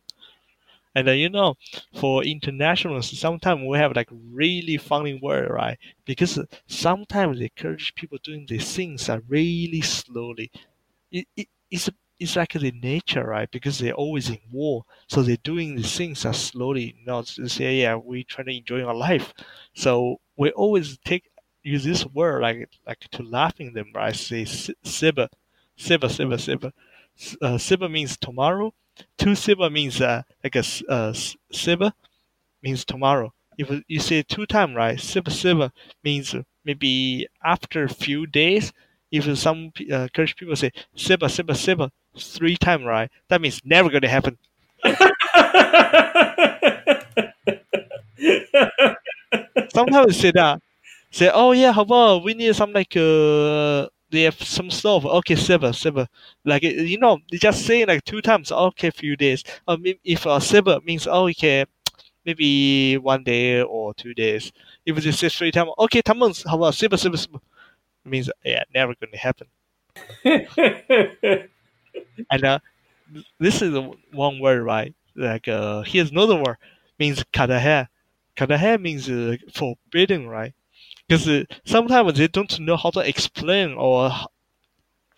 [0.95, 1.55] And uh, you know,
[1.93, 5.77] for internationals, sometimes we have like really funny word, right?
[6.05, 10.51] Because sometimes they encourage people doing these things are really slowly.
[11.11, 13.49] It, it, it's it's like the nature, right?
[13.51, 16.95] Because they're always in war, so they're doing these things are slowly.
[16.99, 19.33] You know, say, yeah, we try to enjoy our life.
[19.75, 21.30] So we always take
[21.63, 24.15] use this word like like to laughing them, right?
[24.15, 25.27] Say siba,
[25.77, 26.71] siba, siba, siba.
[27.41, 28.73] Uh, siba means tomorrow.
[29.17, 31.13] Two siba means uh, like a uh,
[31.53, 31.93] siba
[32.63, 33.33] means tomorrow.
[33.57, 34.97] If you say two times, right?
[34.97, 35.71] Siba siba
[36.03, 38.71] means maybe after a few days.
[39.11, 43.11] If some uh, Kurdish people say siba siba siba three times, right?
[43.29, 44.37] That means never going to happen.
[49.73, 50.61] Sometimes we say that.
[51.11, 55.05] Say, oh yeah, how about we need some like uh they have some stuff.
[55.05, 56.07] Okay, silver, silver.
[56.45, 58.51] Like you know, they just say like two times.
[58.51, 59.43] Okay, few days.
[59.67, 61.65] Or if uh, silver means oh, okay,
[62.25, 64.51] maybe one day or two days.
[64.85, 67.39] If they say three times, okay, 他们 how about silver, silver, silver?
[68.05, 69.47] Means yeah, never going to happen.
[72.31, 72.59] and uh,
[73.39, 73.77] this is
[74.11, 74.93] one word, right?
[75.15, 76.57] Like uh, here's another word
[76.99, 77.87] means kadahe.
[78.37, 80.53] Kadahe means uh, forbidden, right?
[81.11, 84.11] because sometimes they don't know how to explain or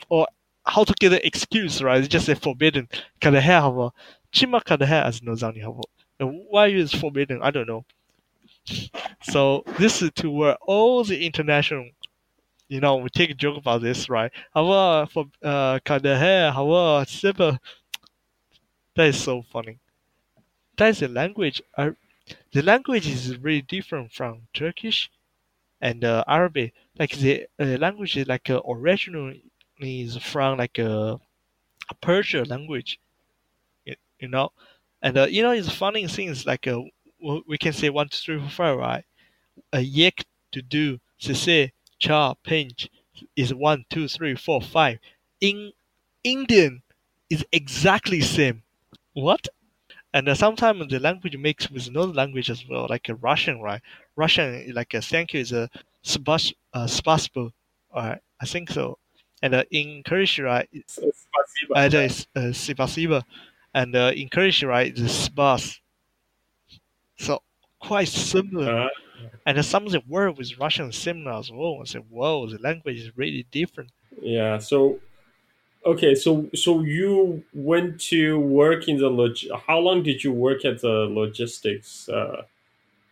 [0.09, 0.27] or
[0.65, 1.99] how to get an excuse, right?
[1.99, 2.87] It's just a forbidden.
[3.21, 3.91] kind of have a
[4.33, 5.75] chima kind of hair as no zani have
[6.49, 7.41] why is forbidden?
[7.41, 7.85] I don't know.
[9.23, 11.89] So this is to where all the international
[12.69, 14.31] you know, we take a joke about this, right?
[14.53, 17.59] How for uh kind of hair, how simple.
[18.95, 19.77] that is so funny.
[20.77, 21.93] That's the language I
[22.53, 25.09] the language is really different from Turkish
[25.83, 26.73] and uh, Arabic.
[26.99, 29.43] Like the uh, language is like uh, originally
[29.81, 31.19] is from like a,
[32.01, 32.99] Persian language,
[34.19, 34.51] you, know.
[35.01, 36.81] And uh, you know, it's funny things like uh,
[37.47, 39.05] we can say one, two, three, four, five, right?
[39.73, 42.89] A yek to do, say, cha, pinch
[43.35, 44.99] is one, two, three, four, five.
[45.41, 45.73] In
[46.23, 46.83] Indian
[47.29, 48.63] is exactly same.
[49.13, 49.47] What?
[50.13, 53.81] And uh, sometimes the language mix with another language as well, like a Russian, right?
[54.15, 55.69] Russian, like a thank you is a
[56.01, 57.51] spas, uh, spasibo,
[57.95, 58.19] right?
[58.41, 58.97] I think so.
[59.41, 60.69] And uh, in Kurdish, right?
[60.87, 61.71] Spasiba.
[61.75, 63.23] Uh, uh, spasiba.
[63.73, 65.79] And uh, in Kurdish, right, is spas.
[67.17, 67.41] So
[67.79, 68.83] quite similar.
[68.83, 68.89] Uh,
[69.45, 71.79] And uh, some of the word with Russian similar as well.
[71.81, 73.89] I said, whoa, the language is really different.
[74.21, 74.57] yeah.
[74.57, 74.99] So,
[75.85, 76.15] okay.
[76.15, 79.35] So, so you went to work in the log.
[79.67, 82.43] How long did you work at the logistics uh,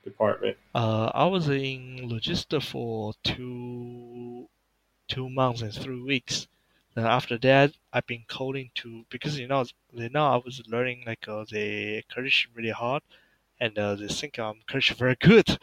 [0.03, 0.57] department?
[0.75, 4.49] Uh, I was in logistics for two
[5.07, 6.47] two months and three weeks.
[6.95, 11.03] Then after that, I've been coding to because you know you know I was learning
[11.07, 13.03] like uh, the Kurdish really hard,
[13.59, 15.57] and uh, they think I'm Kurdish very good,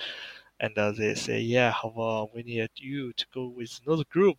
[0.60, 4.38] and uh, they say yeah, how we need you to go with another group,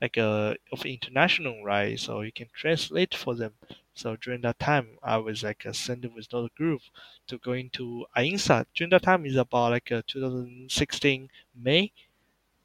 [0.00, 3.54] like uh of international right, so you can translate for them.
[3.94, 6.82] So during that time, I was like uh, sent with another group
[7.28, 8.66] to go into AINSA.
[8.74, 11.92] During that time is about like uh, 2016 May.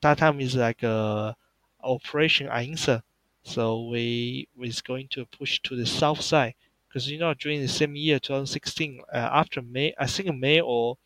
[0.01, 1.33] That time is like uh,
[1.81, 3.03] Operation AINSA.
[3.43, 6.55] So we was going to push to the south side
[6.87, 10.97] because you know during the same year 2016 uh, after May I think May or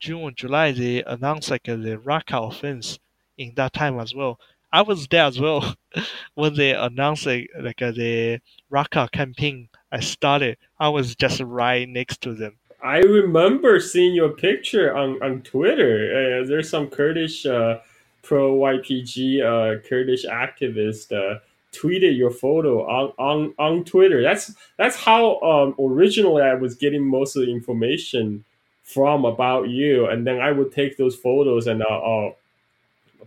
[0.00, 2.98] June or July they announced like uh, the Raqqa offense
[3.38, 4.40] in that time as well.
[4.72, 5.74] I was there as well
[6.34, 8.40] when they announced like, uh, the
[8.72, 9.68] Raqqa campaign.
[9.92, 10.56] I started.
[10.78, 12.56] I was just right next to them.
[12.82, 16.40] I remember seeing your picture on on Twitter.
[16.42, 17.80] Uh, there's some Kurdish uh,
[18.22, 21.40] pro YPG uh, Kurdish activist uh,
[21.72, 24.22] tweeted your photo on, on on Twitter.
[24.22, 28.44] That's that's how um, originally I was getting most of the information
[28.82, 32.32] from about you, and then I would take those photos and uh, uh,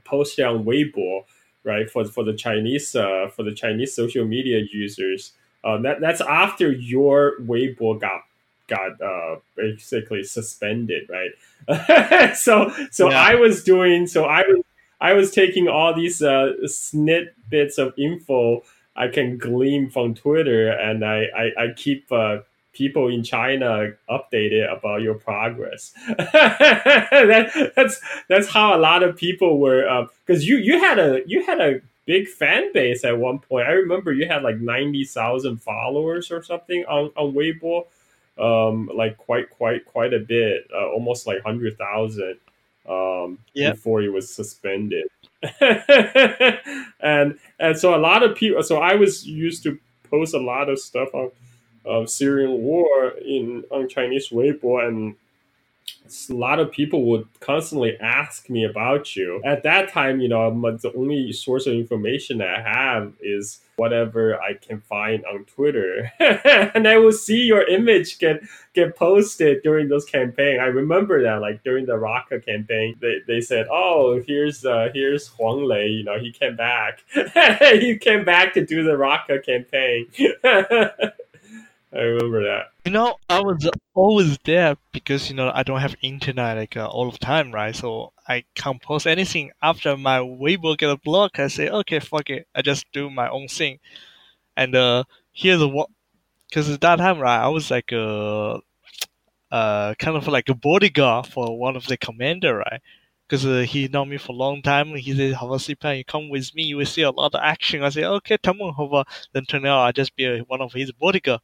[0.04, 1.26] post it on Weibo,
[1.64, 5.34] right for for the Chinese uh, for the Chinese social media users.
[5.64, 8.24] Uh, that that's after your Weibo got
[8.68, 12.36] got uh, basically suspended, right?
[12.36, 13.22] so so Yeah.
[13.22, 14.64] I was doing so I was
[15.02, 18.64] I was taking all these uh, snippets of info
[18.96, 22.40] I can glean from Twitter, and I I, I keep uh,
[22.74, 25.94] people in China updated about your progress.
[26.08, 31.46] that, that's that's how a lot of people were because you you had a you
[31.46, 33.68] had a big fan base at one point.
[33.68, 37.86] I remember you had like ninety thousand followers or something on on Weibo,
[38.38, 42.38] um, like quite quite quite a bit, uh, almost like hundred thousand
[42.90, 43.76] um, yep.
[43.76, 45.08] before he was suspended.
[47.00, 48.64] and and so a lot of people.
[48.64, 51.32] So I was used to post a lot of stuff on
[51.86, 55.16] of Syrian war in on Chinese Weibo, and
[56.30, 59.42] a lot of people would constantly ask me about you.
[59.44, 64.54] At that time, you know, the only source of information I have is whatever I
[64.54, 68.42] can find on Twitter, and I will see your image get
[68.74, 70.60] get posted during those campaign.
[70.60, 75.28] I remember that, like during the Raqqa campaign, they, they said, "Oh, here's uh, here's
[75.28, 75.88] Huang Lei.
[75.88, 77.04] You know, he came back.
[77.80, 80.08] he came back to do the Raqqa campaign."
[81.96, 82.72] I remember that.
[82.86, 86.88] You know, I was always there because you know I don't have internet like uh,
[86.88, 87.76] all the time, right?
[87.76, 91.40] So I can't post anything after my Weibo get blocked.
[91.40, 93.80] I say, okay, fuck it, I just do my own thing.
[94.58, 95.90] And uh, here's what,
[96.50, 98.60] because at that time, right, I was like a,
[99.52, 102.82] uh, kind of like a bodyguard for one of the commander, right?
[103.28, 104.96] Because uh, he know me for a long time.
[104.96, 107.84] He said, "Hava Sipan, you come with me, you will see a lot of action."
[107.84, 110.92] I say, "Okay, come on, Hava." Then turn out I just be one of his
[110.92, 111.42] bodyguard.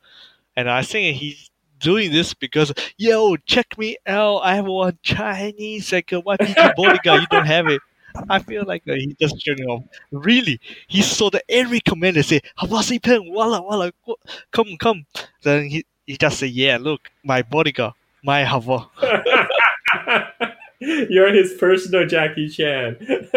[0.59, 1.49] And I think he's
[1.79, 4.39] doing this because, yo, check me out.
[4.39, 7.21] I have one Chinese like a YPG bodyguard.
[7.21, 7.81] You don't have it.
[8.29, 9.83] I feel like uh, he just turning off.
[10.11, 13.93] Really, he saw the every commander say, "Habasi pen, wala wala,
[14.51, 15.05] come come."
[15.43, 17.93] Then he he just say, "Yeah, look, my bodyguard,
[18.23, 18.89] my Hava."
[20.81, 22.97] You're his personal Jackie Chan.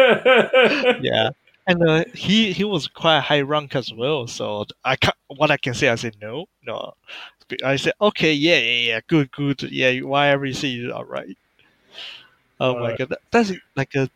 [1.01, 1.29] yeah,
[1.67, 4.27] and uh, he he was quite high rank as well.
[4.27, 6.93] So I can what I can say, I said no, no.
[7.63, 10.01] I said okay, yeah, yeah, yeah, good, good, yeah.
[10.01, 11.37] Whatever you see is all right.
[12.59, 14.09] Oh my god, that, that's like a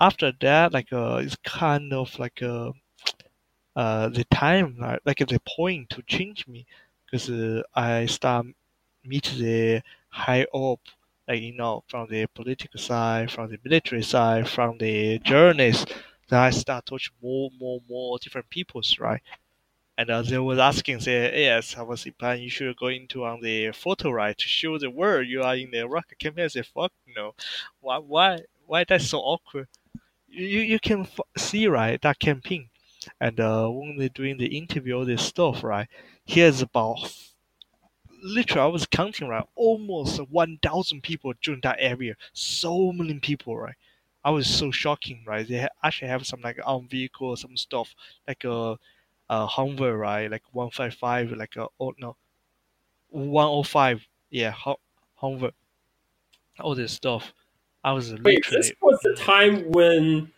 [0.00, 2.72] after that, like uh, it's kind of like a
[3.76, 6.66] uh the time like, like the point to change me
[7.06, 8.46] because uh, I start
[9.04, 10.80] meet the high up
[11.28, 15.92] like you know from the political side, from the military side, from the journalists
[16.30, 19.22] then I start touch more, more, more different peoples, right?
[19.98, 23.40] And uh, they was asking, say, yes, I was plan you should go into on
[23.42, 26.46] the photo, right, to show the world you are in the Raqqa campaign.
[26.46, 27.34] I say, fuck no,
[27.80, 29.68] why, why, why that's so awkward?
[30.28, 32.70] You, you can f- see, right, that campaign,
[33.20, 35.88] and uh, when they're doing the interview, all this stuff, right,
[36.26, 36.98] here's about
[38.22, 42.14] literally, I was counting, right, almost 1,000 people during that area.
[42.32, 43.74] So many people, right?
[44.24, 45.46] I was so shocking, right?
[45.46, 47.94] They actually have some like on vehicle, some stuff
[48.28, 48.76] like a,
[49.30, 50.30] a Hummer, right?
[50.30, 52.16] Like one five five, like a oh no,
[53.08, 54.54] one oh five, yeah,
[55.16, 55.50] Hummer.
[56.58, 57.32] All this stuff.
[57.82, 60.30] I was Wait, this was the time when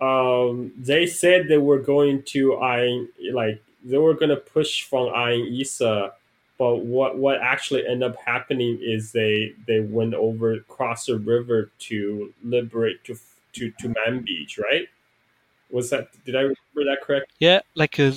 [0.00, 5.60] um, they said they were going to I like they were gonna push from Ain
[5.60, 6.12] Issa,
[6.58, 11.70] but what what actually ended up happening is they they went over across the river
[11.78, 13.14] to liberate to
[13.54, 14.88] to to Manbij, right?
[15.70, 17.32] Was that did I remember that correct?
[17.38, 18.12] Yeah, like a,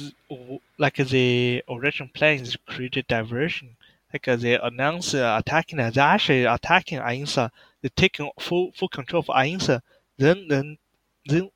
[0.77, 3.75] like the original plan is created diversion.
[4.13, 7.49] Like they announce uh, attacking, they actually attacking Ainsa,
[7.81, 9.81] They taking full full control of Ainsa.
[10.17, 10.77] Then then
[11.25, 11.49] then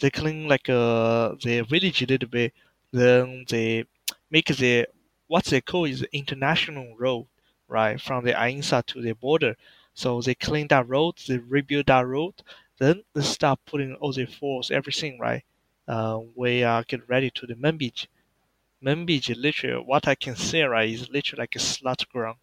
[0.00, 2.52] they clean like uh, the village a little bit.
[2.92, 3.84] Then they
[4.30, 4.86] make the
[5.28, 7.26] what they call is the international road,
[7.68, 9.56] right, from the Ainsa to the border.
[9.94, 12.34] So they clean that road, they rebuild that road,
[12.80, 15.44] then they start putting all the force, everything right.
[15.86, 18.06] Uh, we are get ready to the Manbij.
[18.82, 22.38] Manbij literally, what I can say right is literally like a slaughter ground.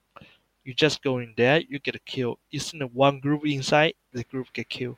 [0.63, 2.37] You just go in there, you get killed.
[2.51, 4.97] Isn't one group inside, the group get killed.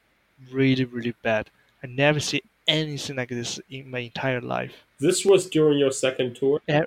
[0.51, 1.49] Really, really bad.
[1.83, 4.73] I never see anything like this in my entire life.
[4.99, 6.59] This was during your second tour.
[6.67, 6.83] Yeah.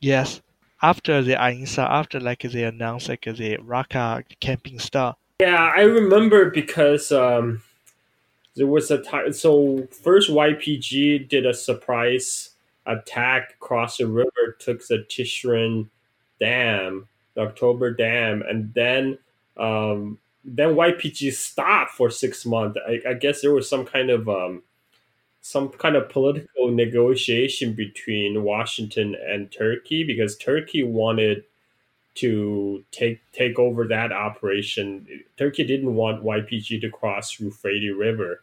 [0.00, 0.42] Yes,
[0.82, 5.82] after the Ain Issa, after like they announced like the Raqqa camping stuff, yeah, I
[5.82, 7.62] remember because um,
[8.56, 9.32] there was a time.
[9.32, 12.50] So first, YPG did a surprise
[12.86, 15.88] attack across the river, took the Tishrin
[16.38, 19.18] Dam, the October Dam, and then
[19.56, 22.78] um, then YPG stopped for six months.
[22.86, 24.62] I, I guess there was some kind of um,
[25.40, 31.44] some kind of political negotiation between Washington and Turkey because Turkey wanted
[32.16, 35.06] to take take over that operation.
[35.36, 38.40] Turkey didn't want YPG to cross Euphrates River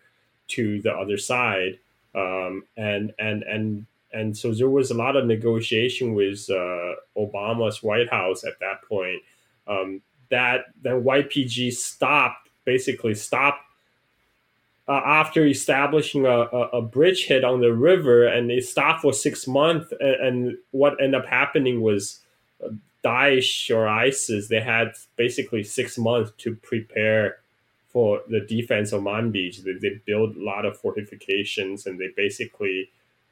[0.49, 1.79] to the other side,
[2.13, 7.81] um, and and and and so there was a lot of negotiation with uh, Obama's
[7.81, 9.21] White House at that point.
[9.67, 13.63] Um, that then YPG stopped basically stopped
[14.87, 19.47] uh, after establishing a, a, a, bridgehead on the river and it stopped for six
[19.47, 19.93] months.
[19.99, 22.19] And, and what ended up happening was
[22.63, 22.69] uh,
[23.03, 27.37] Daesh or ISIS, they had basically six months to prepare
[27.89, 29.63] for the defense of Manbij.
[29.63, 32.89] They, they built a lot of fortifications and they basically,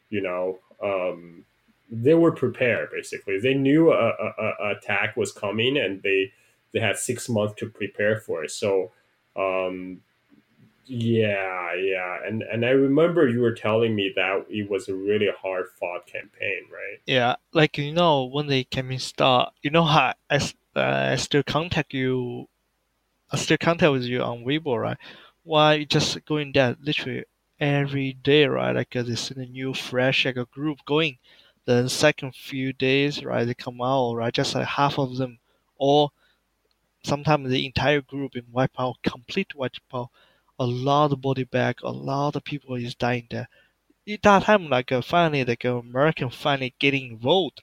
[0.10, 1.46] you know, um,
[1.92, 3.40] they were prepared basically.
[3.40, 6.32] They knew a, a, a, attack was coming and they
[6.72, 8.52] they had six months to prepare for it.
[8.52, 8.92] So
[9.36, 10.02] um,
[10.90, 15.30] yeah, yeah, and and I remember you were telling me that it was a really
[15.40, 17.00] hard fought campaign, right?
[17.06, 20.38] Yeah, like you know when the campaign start, you know how I,
[20.76, 22.48] uh, I still contact you,
[23.32, 24.98] I still contact with you on Weibo, right?
[25.44, 27.26] Why you just going there literally
[27.60, 28.76] every day, right?
[28.76, 31.20] Like uh, they send a new fresh like a group going.
[31.66, 35.40] Then second few days, right, they come out, right, just like half of them,
[35.78, 36.12] or
[37.04, 40.10] sometimes the entire group in wipe out, complete wipe out.
[40.60, 43.50] A lot of body bag, a lot of people is dying there.
[44.10, 47.62] At that time, like uh, finally, like uh, American finally getting involved.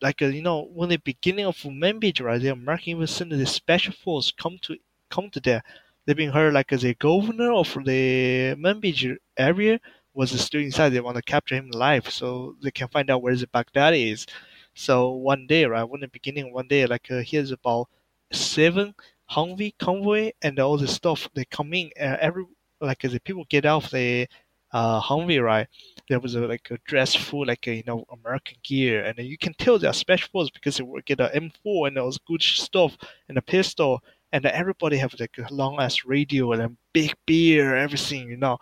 [0.00, 3.46] Like uh, you know, when the beginning of Manbij, right, the American even sent the
[3.46, 4.78] special force come to
[5.10, 5.62] come to there.
[6.06, 9.80] They've been heard like the governor of the Manbij area
[10.14, 10.90] was still inside.
[10.90, 14.26] They want to capture him alive so they can find out where the Baghdad is.
[14.74, 17.88] So one day, right, when the beginning, one day, like uh, here's about
[18.32, 18.94] seven
[19.34, 22.44] Humvee convoy and all the stuff they come in uh, every
[22.80, 24.26] like the people get off the
[24.72, 25.68] uh, Humvee right?
[26.08, 29.38] There was a, like a dress full like a, you know American gear and you
[29.38, 32.42] can tell they're special force because they were get a M4 and all was good
[32.42, 32.96] stuff
[33.28, 37.76] and a pistol and everybody have like a long ass radio and a big beer
[37.76, 38.58] everything you know.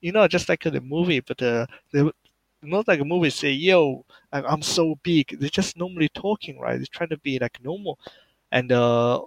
[0.00, 2.10] You know just like the movie but uh, they
[2.62, 5.38] not like a movie say yo I'm so big.
[5.38, 6.76] They're just normally talking right?
[6.76, 7.98] They're trying to be like normal.
[8.52, 9.22] And uh,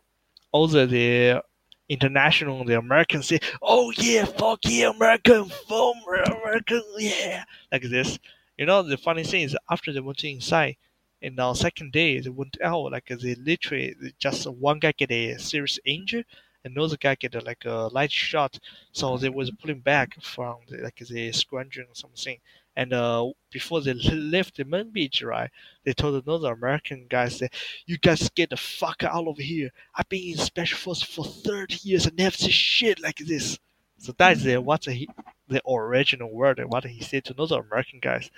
[0.53, 1.43] also the
[1.89, 8.19] international, the Americans say, "Oh yeah, fuck yeah, American, fuck American, yeah," like this.
[8.57, 10.77] You know, the funny thing is, after they went inside,
[11.21, 15.37] and on second day they went out like they literally just one guy get a
[15.39, 16.25] serious injury,
[16.63, 18.59] And another guy get a, like a light shot,
[18.93, 22.39] so they was pulling back from the, like the or something.
[22.75, 25.51] And uh, before they left the main beach, right,
[25.83, 27.49] they told another American guy, "Say,
[27.85, 29.71] you guys get the fuck out of here.
[29.95, 33.59] I've been in special force for 30 years and never seen shit like this."
[33.99, 35.07] So that's the what the,
[35.47, 38.31] the original word and what he said to another American guys.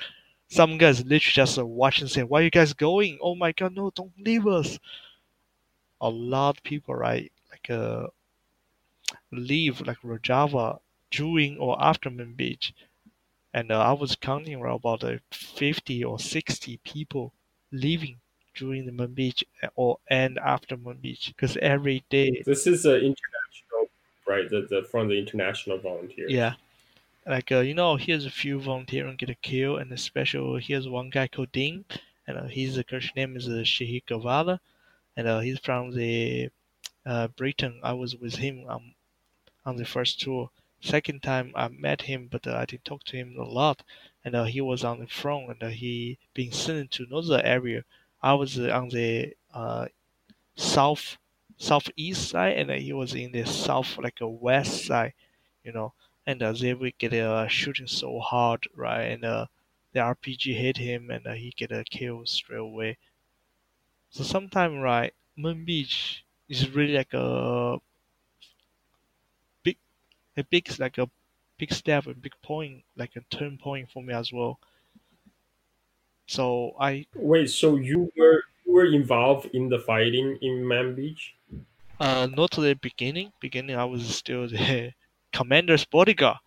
[0.50, 3.18] Some guys literally just watching, saying, "Where are you guys going?
[3.22, 3.90] Oh my god, no!
[3.90, 4.80] Don't leave us!"
[6.02, 8.08] A lot of people, right, like uh,
[9.32, 10.80] leave like Rojava
[11.10, 12.74] during or after Manbij
[13.56, 17.32] and uh, I was counting around about uh, 50 or 60 people
[17.72, 18.18] leaving
[18.54, 19.46] during the Moon Beach
[19.76, 22.44] or and after Moon Beach because every day.
[22.46, 23.90] This is an international,
[24.28, 24.50] right?
[24.50, 26.30] The, the from the international volunteers.
[26.30, 26.56] Yeah,
[27.26, 30.90] like uh, you know, here's a few volunteers and get a kill, and special here's
[30.90, 31.86] one guy called Ding,
[32.28, 34.60] and uh, his Kurdish name is uh, Shahid Gavala,
[35.16, 36.50] and uh, he's from the
[37.06, 37.80] uh, Britain.
[37.82, 38.96] I was with him um,
[39.66, 40.50] on the first tour
[40.86, 43.82] Second time I met him, but uh, I didn't talk to him a lot,
[44.24, 47.84] and uh, he was on the front, and uh, he been sent to another area.
[48.22, 49.88] I was on the uh,
[50.56, 51.18] south
[51.58, 55.14] southeast side, and he was in the south like a west side,
[55.64, 55.94] you know.
[56.28, 59.06] And they would get shooting so hard, right?
[59.06, 59.50] And the
[60.00, 63.00] RPG hit him, and uh, he get a kill straight away.
[64.12, 67.80] So sometimes, right, Moon Beach is really like a
[70.38, 71.10] a big like a
[71.58, 74.60] big step, a big point, like a turn point for me as well.
[76.28, 77.50] So I wait.
[77.50, 81.18] So you were you were involved in the fighting in Manbij?
[82.00, 83.32] Uh, not to the beginning.
[83.40, 84.94] Beginning, I was still the
[85.32, 86.38] commander's bodyguard.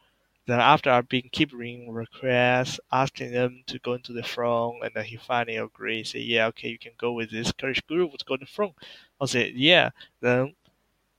[0.47, 5.05] Then after I've been keeping requests, asking them to go into the front, and then
[5.05, 6.07] he finally agreed.
[6.07, 8.73] Say, yeah, okay, you can go with this Kurdish group to go to the front.
[9.21, 9.91] I said, yeah.
[10.23, 10.55] Then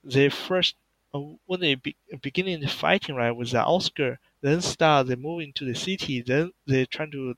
[0.04, 0.76] the first
[1.46, 5.66] when they be, beginning the fighting right with the Oscar, then start they move into
[5.66, 7.36] the city, then they trying to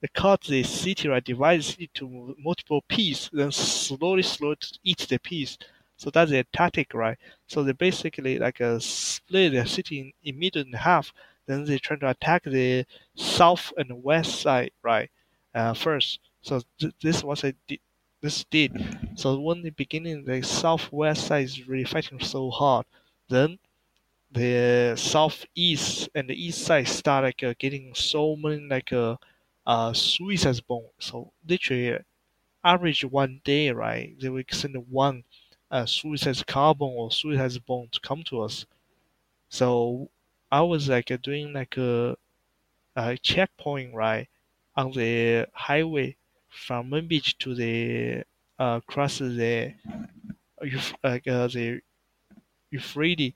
[0.00, 4.98] they cut the city right, divide the city to multiple pieces, then slowly slowly eat
[5.08, 5.58] the piece.
[5.96, 7.18] So that's their tactic, right?
[7.48, 11.12] So they basically like uh, split the city in, in middle in half.
[11.46, 12.84] Then they try to attack the
[13.16, 15.10] south and west side, right?
[15.54, 16.20] Uh, first.
[16.42, 17.54] So th- this was a
[18.20, 18.72] this did.
[19.16, 22.86] So when the beginning the southwest side is really fighting so hard,
[23.28, 23.58] then
[24.32, 29.16] the southeast and the east side start like uh, getting so many like uh,
[29.66, 30.86] uh suicide bomb.
[31.00, 31.98] So literally
[32.64, 34.16] average one day, right?
[34.20, 35.24] They will send one
[35.70, 38.66] uh, suicide carbon or suicide bomb to come to us.
[39.50, 40.10] So
[40.50, 42.16] I was like doing like a,
[42.96, 44.28] a checkpoint right
[44.76, 46.17] on the highway
[46.58, 48.24] from Moon Beach to the
[48.58, 49.74] uh, cross the
[51.04, 51.80] like uh, the
[52.70, 53.34] Euphrates.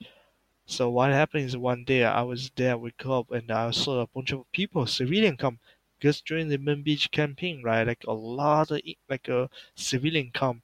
[0.66, 4.06] So what happened is one day I was there, wake up, and I saw a
[4.06, 5.58] bunch of people, civilian come.
[5.98, 10.30] Because during the Moon Beach campaign, right, like a lot of like a uh, civilian
[10.32, 10.62] come.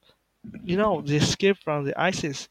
[0.64, 2.48] You know, they escaped from the ISIS,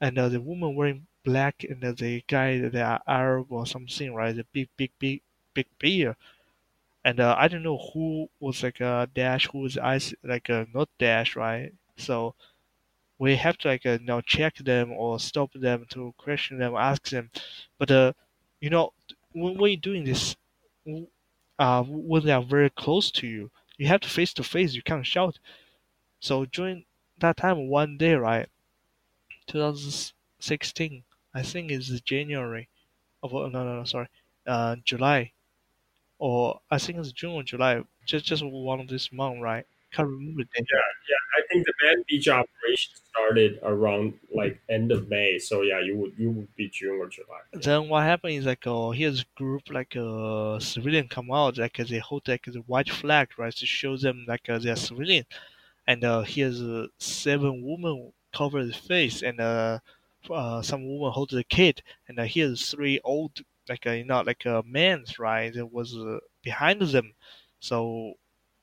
[0.00, 4.14] and uh, the woman wearing black, and uh, the guy, that the Arab or something,
[4.14, 5.22] right, the big, big, big,
[5.54, 6.16] big beard.
[7.04, 10.66] And uh, I don't know who was like a dash, who was ISIS, like a
[10.74, 11.72] not dash, right?
[11.96, 12.34] So
[13.18, 16.74] we have to like uh, you know check them or stop them to question them,
[16.76, 17.30] ask them.
[17.78, 18.12] But uh,
[18.60, 18.92] you know
[19.32, 20.36] when, you're doing this,
[21.58, 24.74] uh, when they are very close to you, you have to face to face.
[24.74, 25.38] You can't shout.
[26.20, 26.86] So during
[27.18, 28.48] that time, one day, right,
[29.46, 32.68] 2016, I think it's January.
[33.22, 34.08] Oh, no, no, no, sorry,
[34.46, 35.32] uh, July,
[36.20, 37.82] or I think it's June or July.
[38.06, 39.64] Just just one of this month, right?
[39.92, 40.68] Can't remember the date.
[40.70, 45.38] Yeah, yeah I think the Manbij operation started around like end of May.
[45.38, 47.40] So yeah, you would you would be June or July.
[47.52, 51.58] Then what happened is like uh, here's a group like a uh, civilian come out
[51.58, 55.24] like they hold like the white flag right to show them like uh, they're civilian,
[55.86, 59.78] and uh, here's uh, seven women cover the face and uh,
[60.30, 64.46] uh some woman holds a kid and uh, here's three old like you know like
[64.46, 67.14] a man's right that was uh, behind them,
[67.60, 68.14] so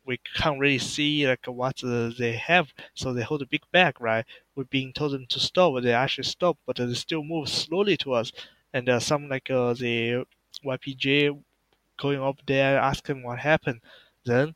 [0.05, 2.73] we can't really see like what uh, they have.
[2.95, 4.25] So they hold a big bag, right?
[4.55, 8.13] We're being told them to stop, they actually stop, but they still move slowly to
[8.13, 8.31] us.
[8.73, 10.25] And uh, some like uh, the
[10.63, 11.31] YPG
[11.97, 13.81] going up there asking what happened.
[14.25, 14.55] Then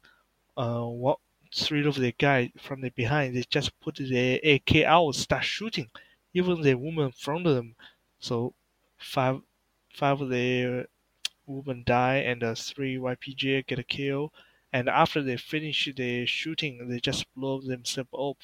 [0.57, 1.19] uh, what
[1.53, 5.89] three of the guy from the behind they just put the AK out, start shooting,
[6.33, 7.75] even the woman in front of them.
[8.19, 8.53] So
[8.97, 9.41] five
[9.93, 10.87] five of the
[11.47, 14.33] women die and uh, three YPG get a kill
[14.73, 18.37] and after they finish the shooting, they just blow themselves up.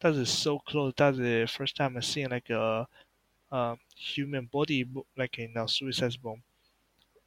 [0.00, 0.94] That is so close.
[0.96, 2.88] That's the first time I seen like a,
[3.52, 4.86] a human body
[5.16, 6.42] like in a suicide bomb.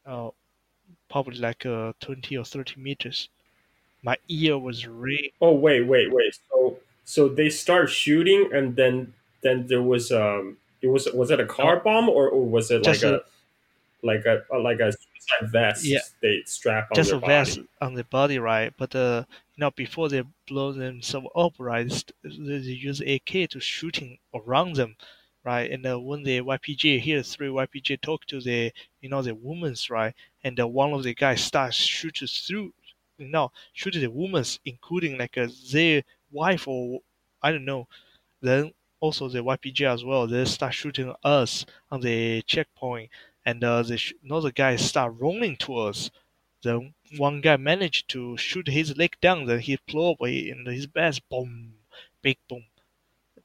[0.06, 0.32] Uh,
[1.10, 3.30] probably like uh, 20 or 30 meters.
[4.04, 5.34] My ear was really.
[5.42, 6.40] Oh wait, wait, wait.
[6.50, 9.14] So so they start shooting, and then
[9.44, 10.58] then there was um.
[10.88, 13.20] It was was it a car bomb or, or was it like a, a
[14.04, 16.00] like a like a suicide vest yeah.
[16.22, 18.74] they strap on just a vest on the body, right?
[18.78, 19.26] But uh,
[19.56, 21.92] you know, before they blow themselves up, right,
[22.24, 22.56] they
[22.90, 24.96] use AK to shooting around them,
[25.44, 25.70] right?
[25.70, 28.72] And uh, when the YPG here, three YPG talk to the
[29.02, 30.14] you know the women's right,
[30.46, 32.74] and uh, one of the guys starts shooting through,
[33.18, 37.02] you know, shoot the women's, including like uh, their wife or
[37.42, 37.88] I don't know.
[38.42, 43.10] Then also the YPG as well, they start shooting us on the checkpoint
[43.46, 46.12] and uh, the another guy start running towards.
[46.64, 49.46] Then one guy managed to shoot his leg down.
[49.46, 51.76] Then he flew away in his best boom,
[52.22, 52.66] big boom.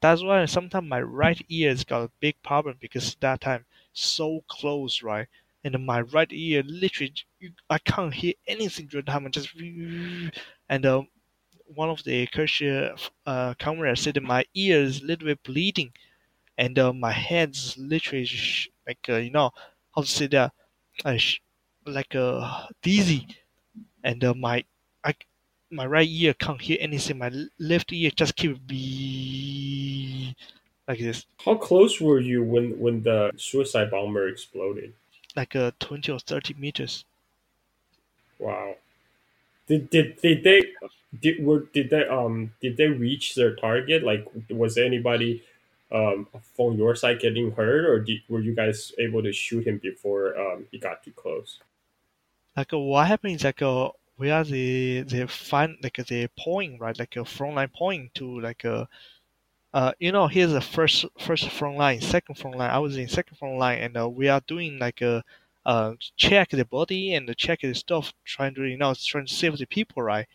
[0.01, 4.43] That's why sometimes my right ear has got a big problem because that time so
[4.47, 5.27] close, right?
[5.63, 7.13] And my right ear literally,
[7.69, 9.31] I can't hear anything during the time.
[9.31, 9.49] Just
[10.69, 11.03] and uh,
[11.75, 12.95] one of the Kershaw
[13.25, 15.91] uh, camera said my ear is a little bit bleeding,
[16.57, 18.29] and uh, my head's literally
[18.87, 19.51] like uh, you know
[19.95, 20.51] how to say that
[21.05, 21.17] uh,
[21.85, 23.27] like uh, dizzy
[24.03, 24.63] and uh, my
[25.03, 25.13] I
[25.71, 27.17] my right ear can't hear anything.
[27.17, 30.35] My left ear just keep be
[30.87, 31.25] like this.
[31.43, 34.93] How close were you when when the suicide bomber exploded?
[35.35, 37.05] Like uh, 20 or 30 meters.
[38.37, 38.75] Wow.
[39.67, 40.61] Did did, did they
[41.21, 45.43] did were did they um did they reach their target like was anybody
[45.93, 49.77] um, from your side getting hurt, or did, were you guys able to shoot him
[49.77, 51.59] before um, he got too close?
[52.57, 56.81] Like uh, what happened is like uh, we are the the find like the point
[56.81, 58.73] right, like a front line point to like a.
[58.73, 58.85] Uh,
[59.73, 62.69] uh, you know, here's the first first front line, second front line.
[62.69, 65.23] I was in second front line, and uh, we are doing like a
[65.65, 69.57] uh, check the body and check the stuff, trying to you know trying to save
[69.57, 70.27] the people, right?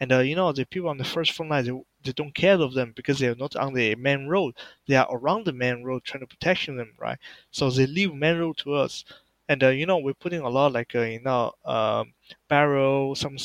[0.00, 1.72] And uh, you know the people on the first front line, they,
[2.04, 4.54] they don't care of them because they're not on the main road.
[4.88, 7.18] They are around the main road trying to protect them, right?
[7.50, 9.04] So they leave main road to us.
[9.48, 12.14] And uh, you know we're putting a lot like uh, you know um,
[12.48, 13.36] barrel, some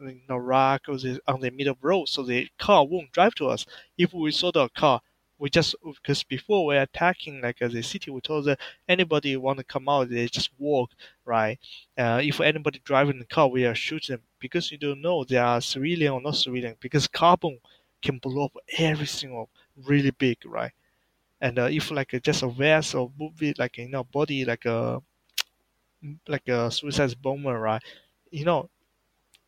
[0.00, 3.66] you know rock on the middle road, so the car won't drive to us.
[3.98, 5.00] If we saw the car,
[5.42, 9.58] we just because before we're attacking like uh, the city, we told that anybody want
[9.58, 10.90] to come out, they just walk,
[11.26, 11.58] right?
[11.98, 15.36] Uh, if anybody driving the car, we are shooting them because you don't know they
[15.38, 17.58] are civilian or not civilian because carbon
[18.02, 20.72] can blow up everything up really big, right?
[21.40, 25.02] And uh, if like just a vest or movie like you know body like a
[26.28, 27.82] like a suicide bomber, right?
[28.30, 28.70] You know,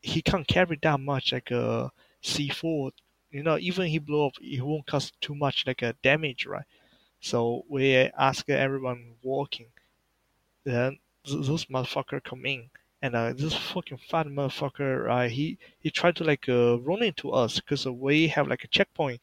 [0.03, 1.91] he can't carry that much like a
[2.23, 2.93] C4.
[3.35, 6.65] You know, even he blow up, it won't cause too much like a damage, right?
[7.21, 9.69] So we ask everyone walking.
[10.65, 12.71] Then th- those motherfucker come in,
[13.03, 15.31] and uh, this fucking fat motherfucker, right?
[15.31, 19.21] He he tried to like uh, run into us because we have like a checkpoint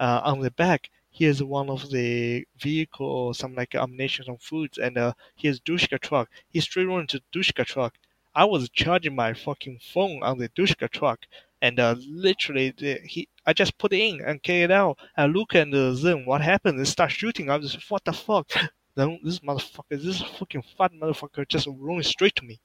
[0.00, 0.90] uh, on the back.
[1.10, 6.30] Here's one of the vehicle, some like ammunition, some foods, and uh, here's Dushka truck.
[6.48, 7.94] He straight run into Dushka truck.
[8.34, 11.26] I was charging my fucking phone on the Dushka truck,
[11.62, 14.98] and uh, literally the, he, I just put it in and get it out.
[15.16, 16.78] I look at uh, them, what happened?
[16.78, 17.48] They start shooting.
[17.48, 18.50] I was what the fuck?
[18.94, 22.60] Then this motherfucker, this fucking fat motherfucker, just running straight to me.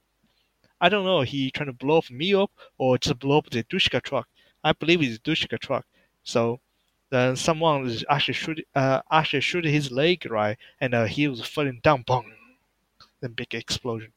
[0.81, 3.63] I don't know, he trying to blow up me up or just blow up the
[3.63, 4.27] Dushka truck.
[4.61, 5.85] I believe it's Dushka truck.
[6.23, 6.59] So
[7.11, 11.47] then someone is actually shoot, uh, actually shoot his leg right, and uh, he was
[11.47, 12.03] falling down.
[12.05, 12.25] Boom!
[13.21, 14.11] Then big explosion.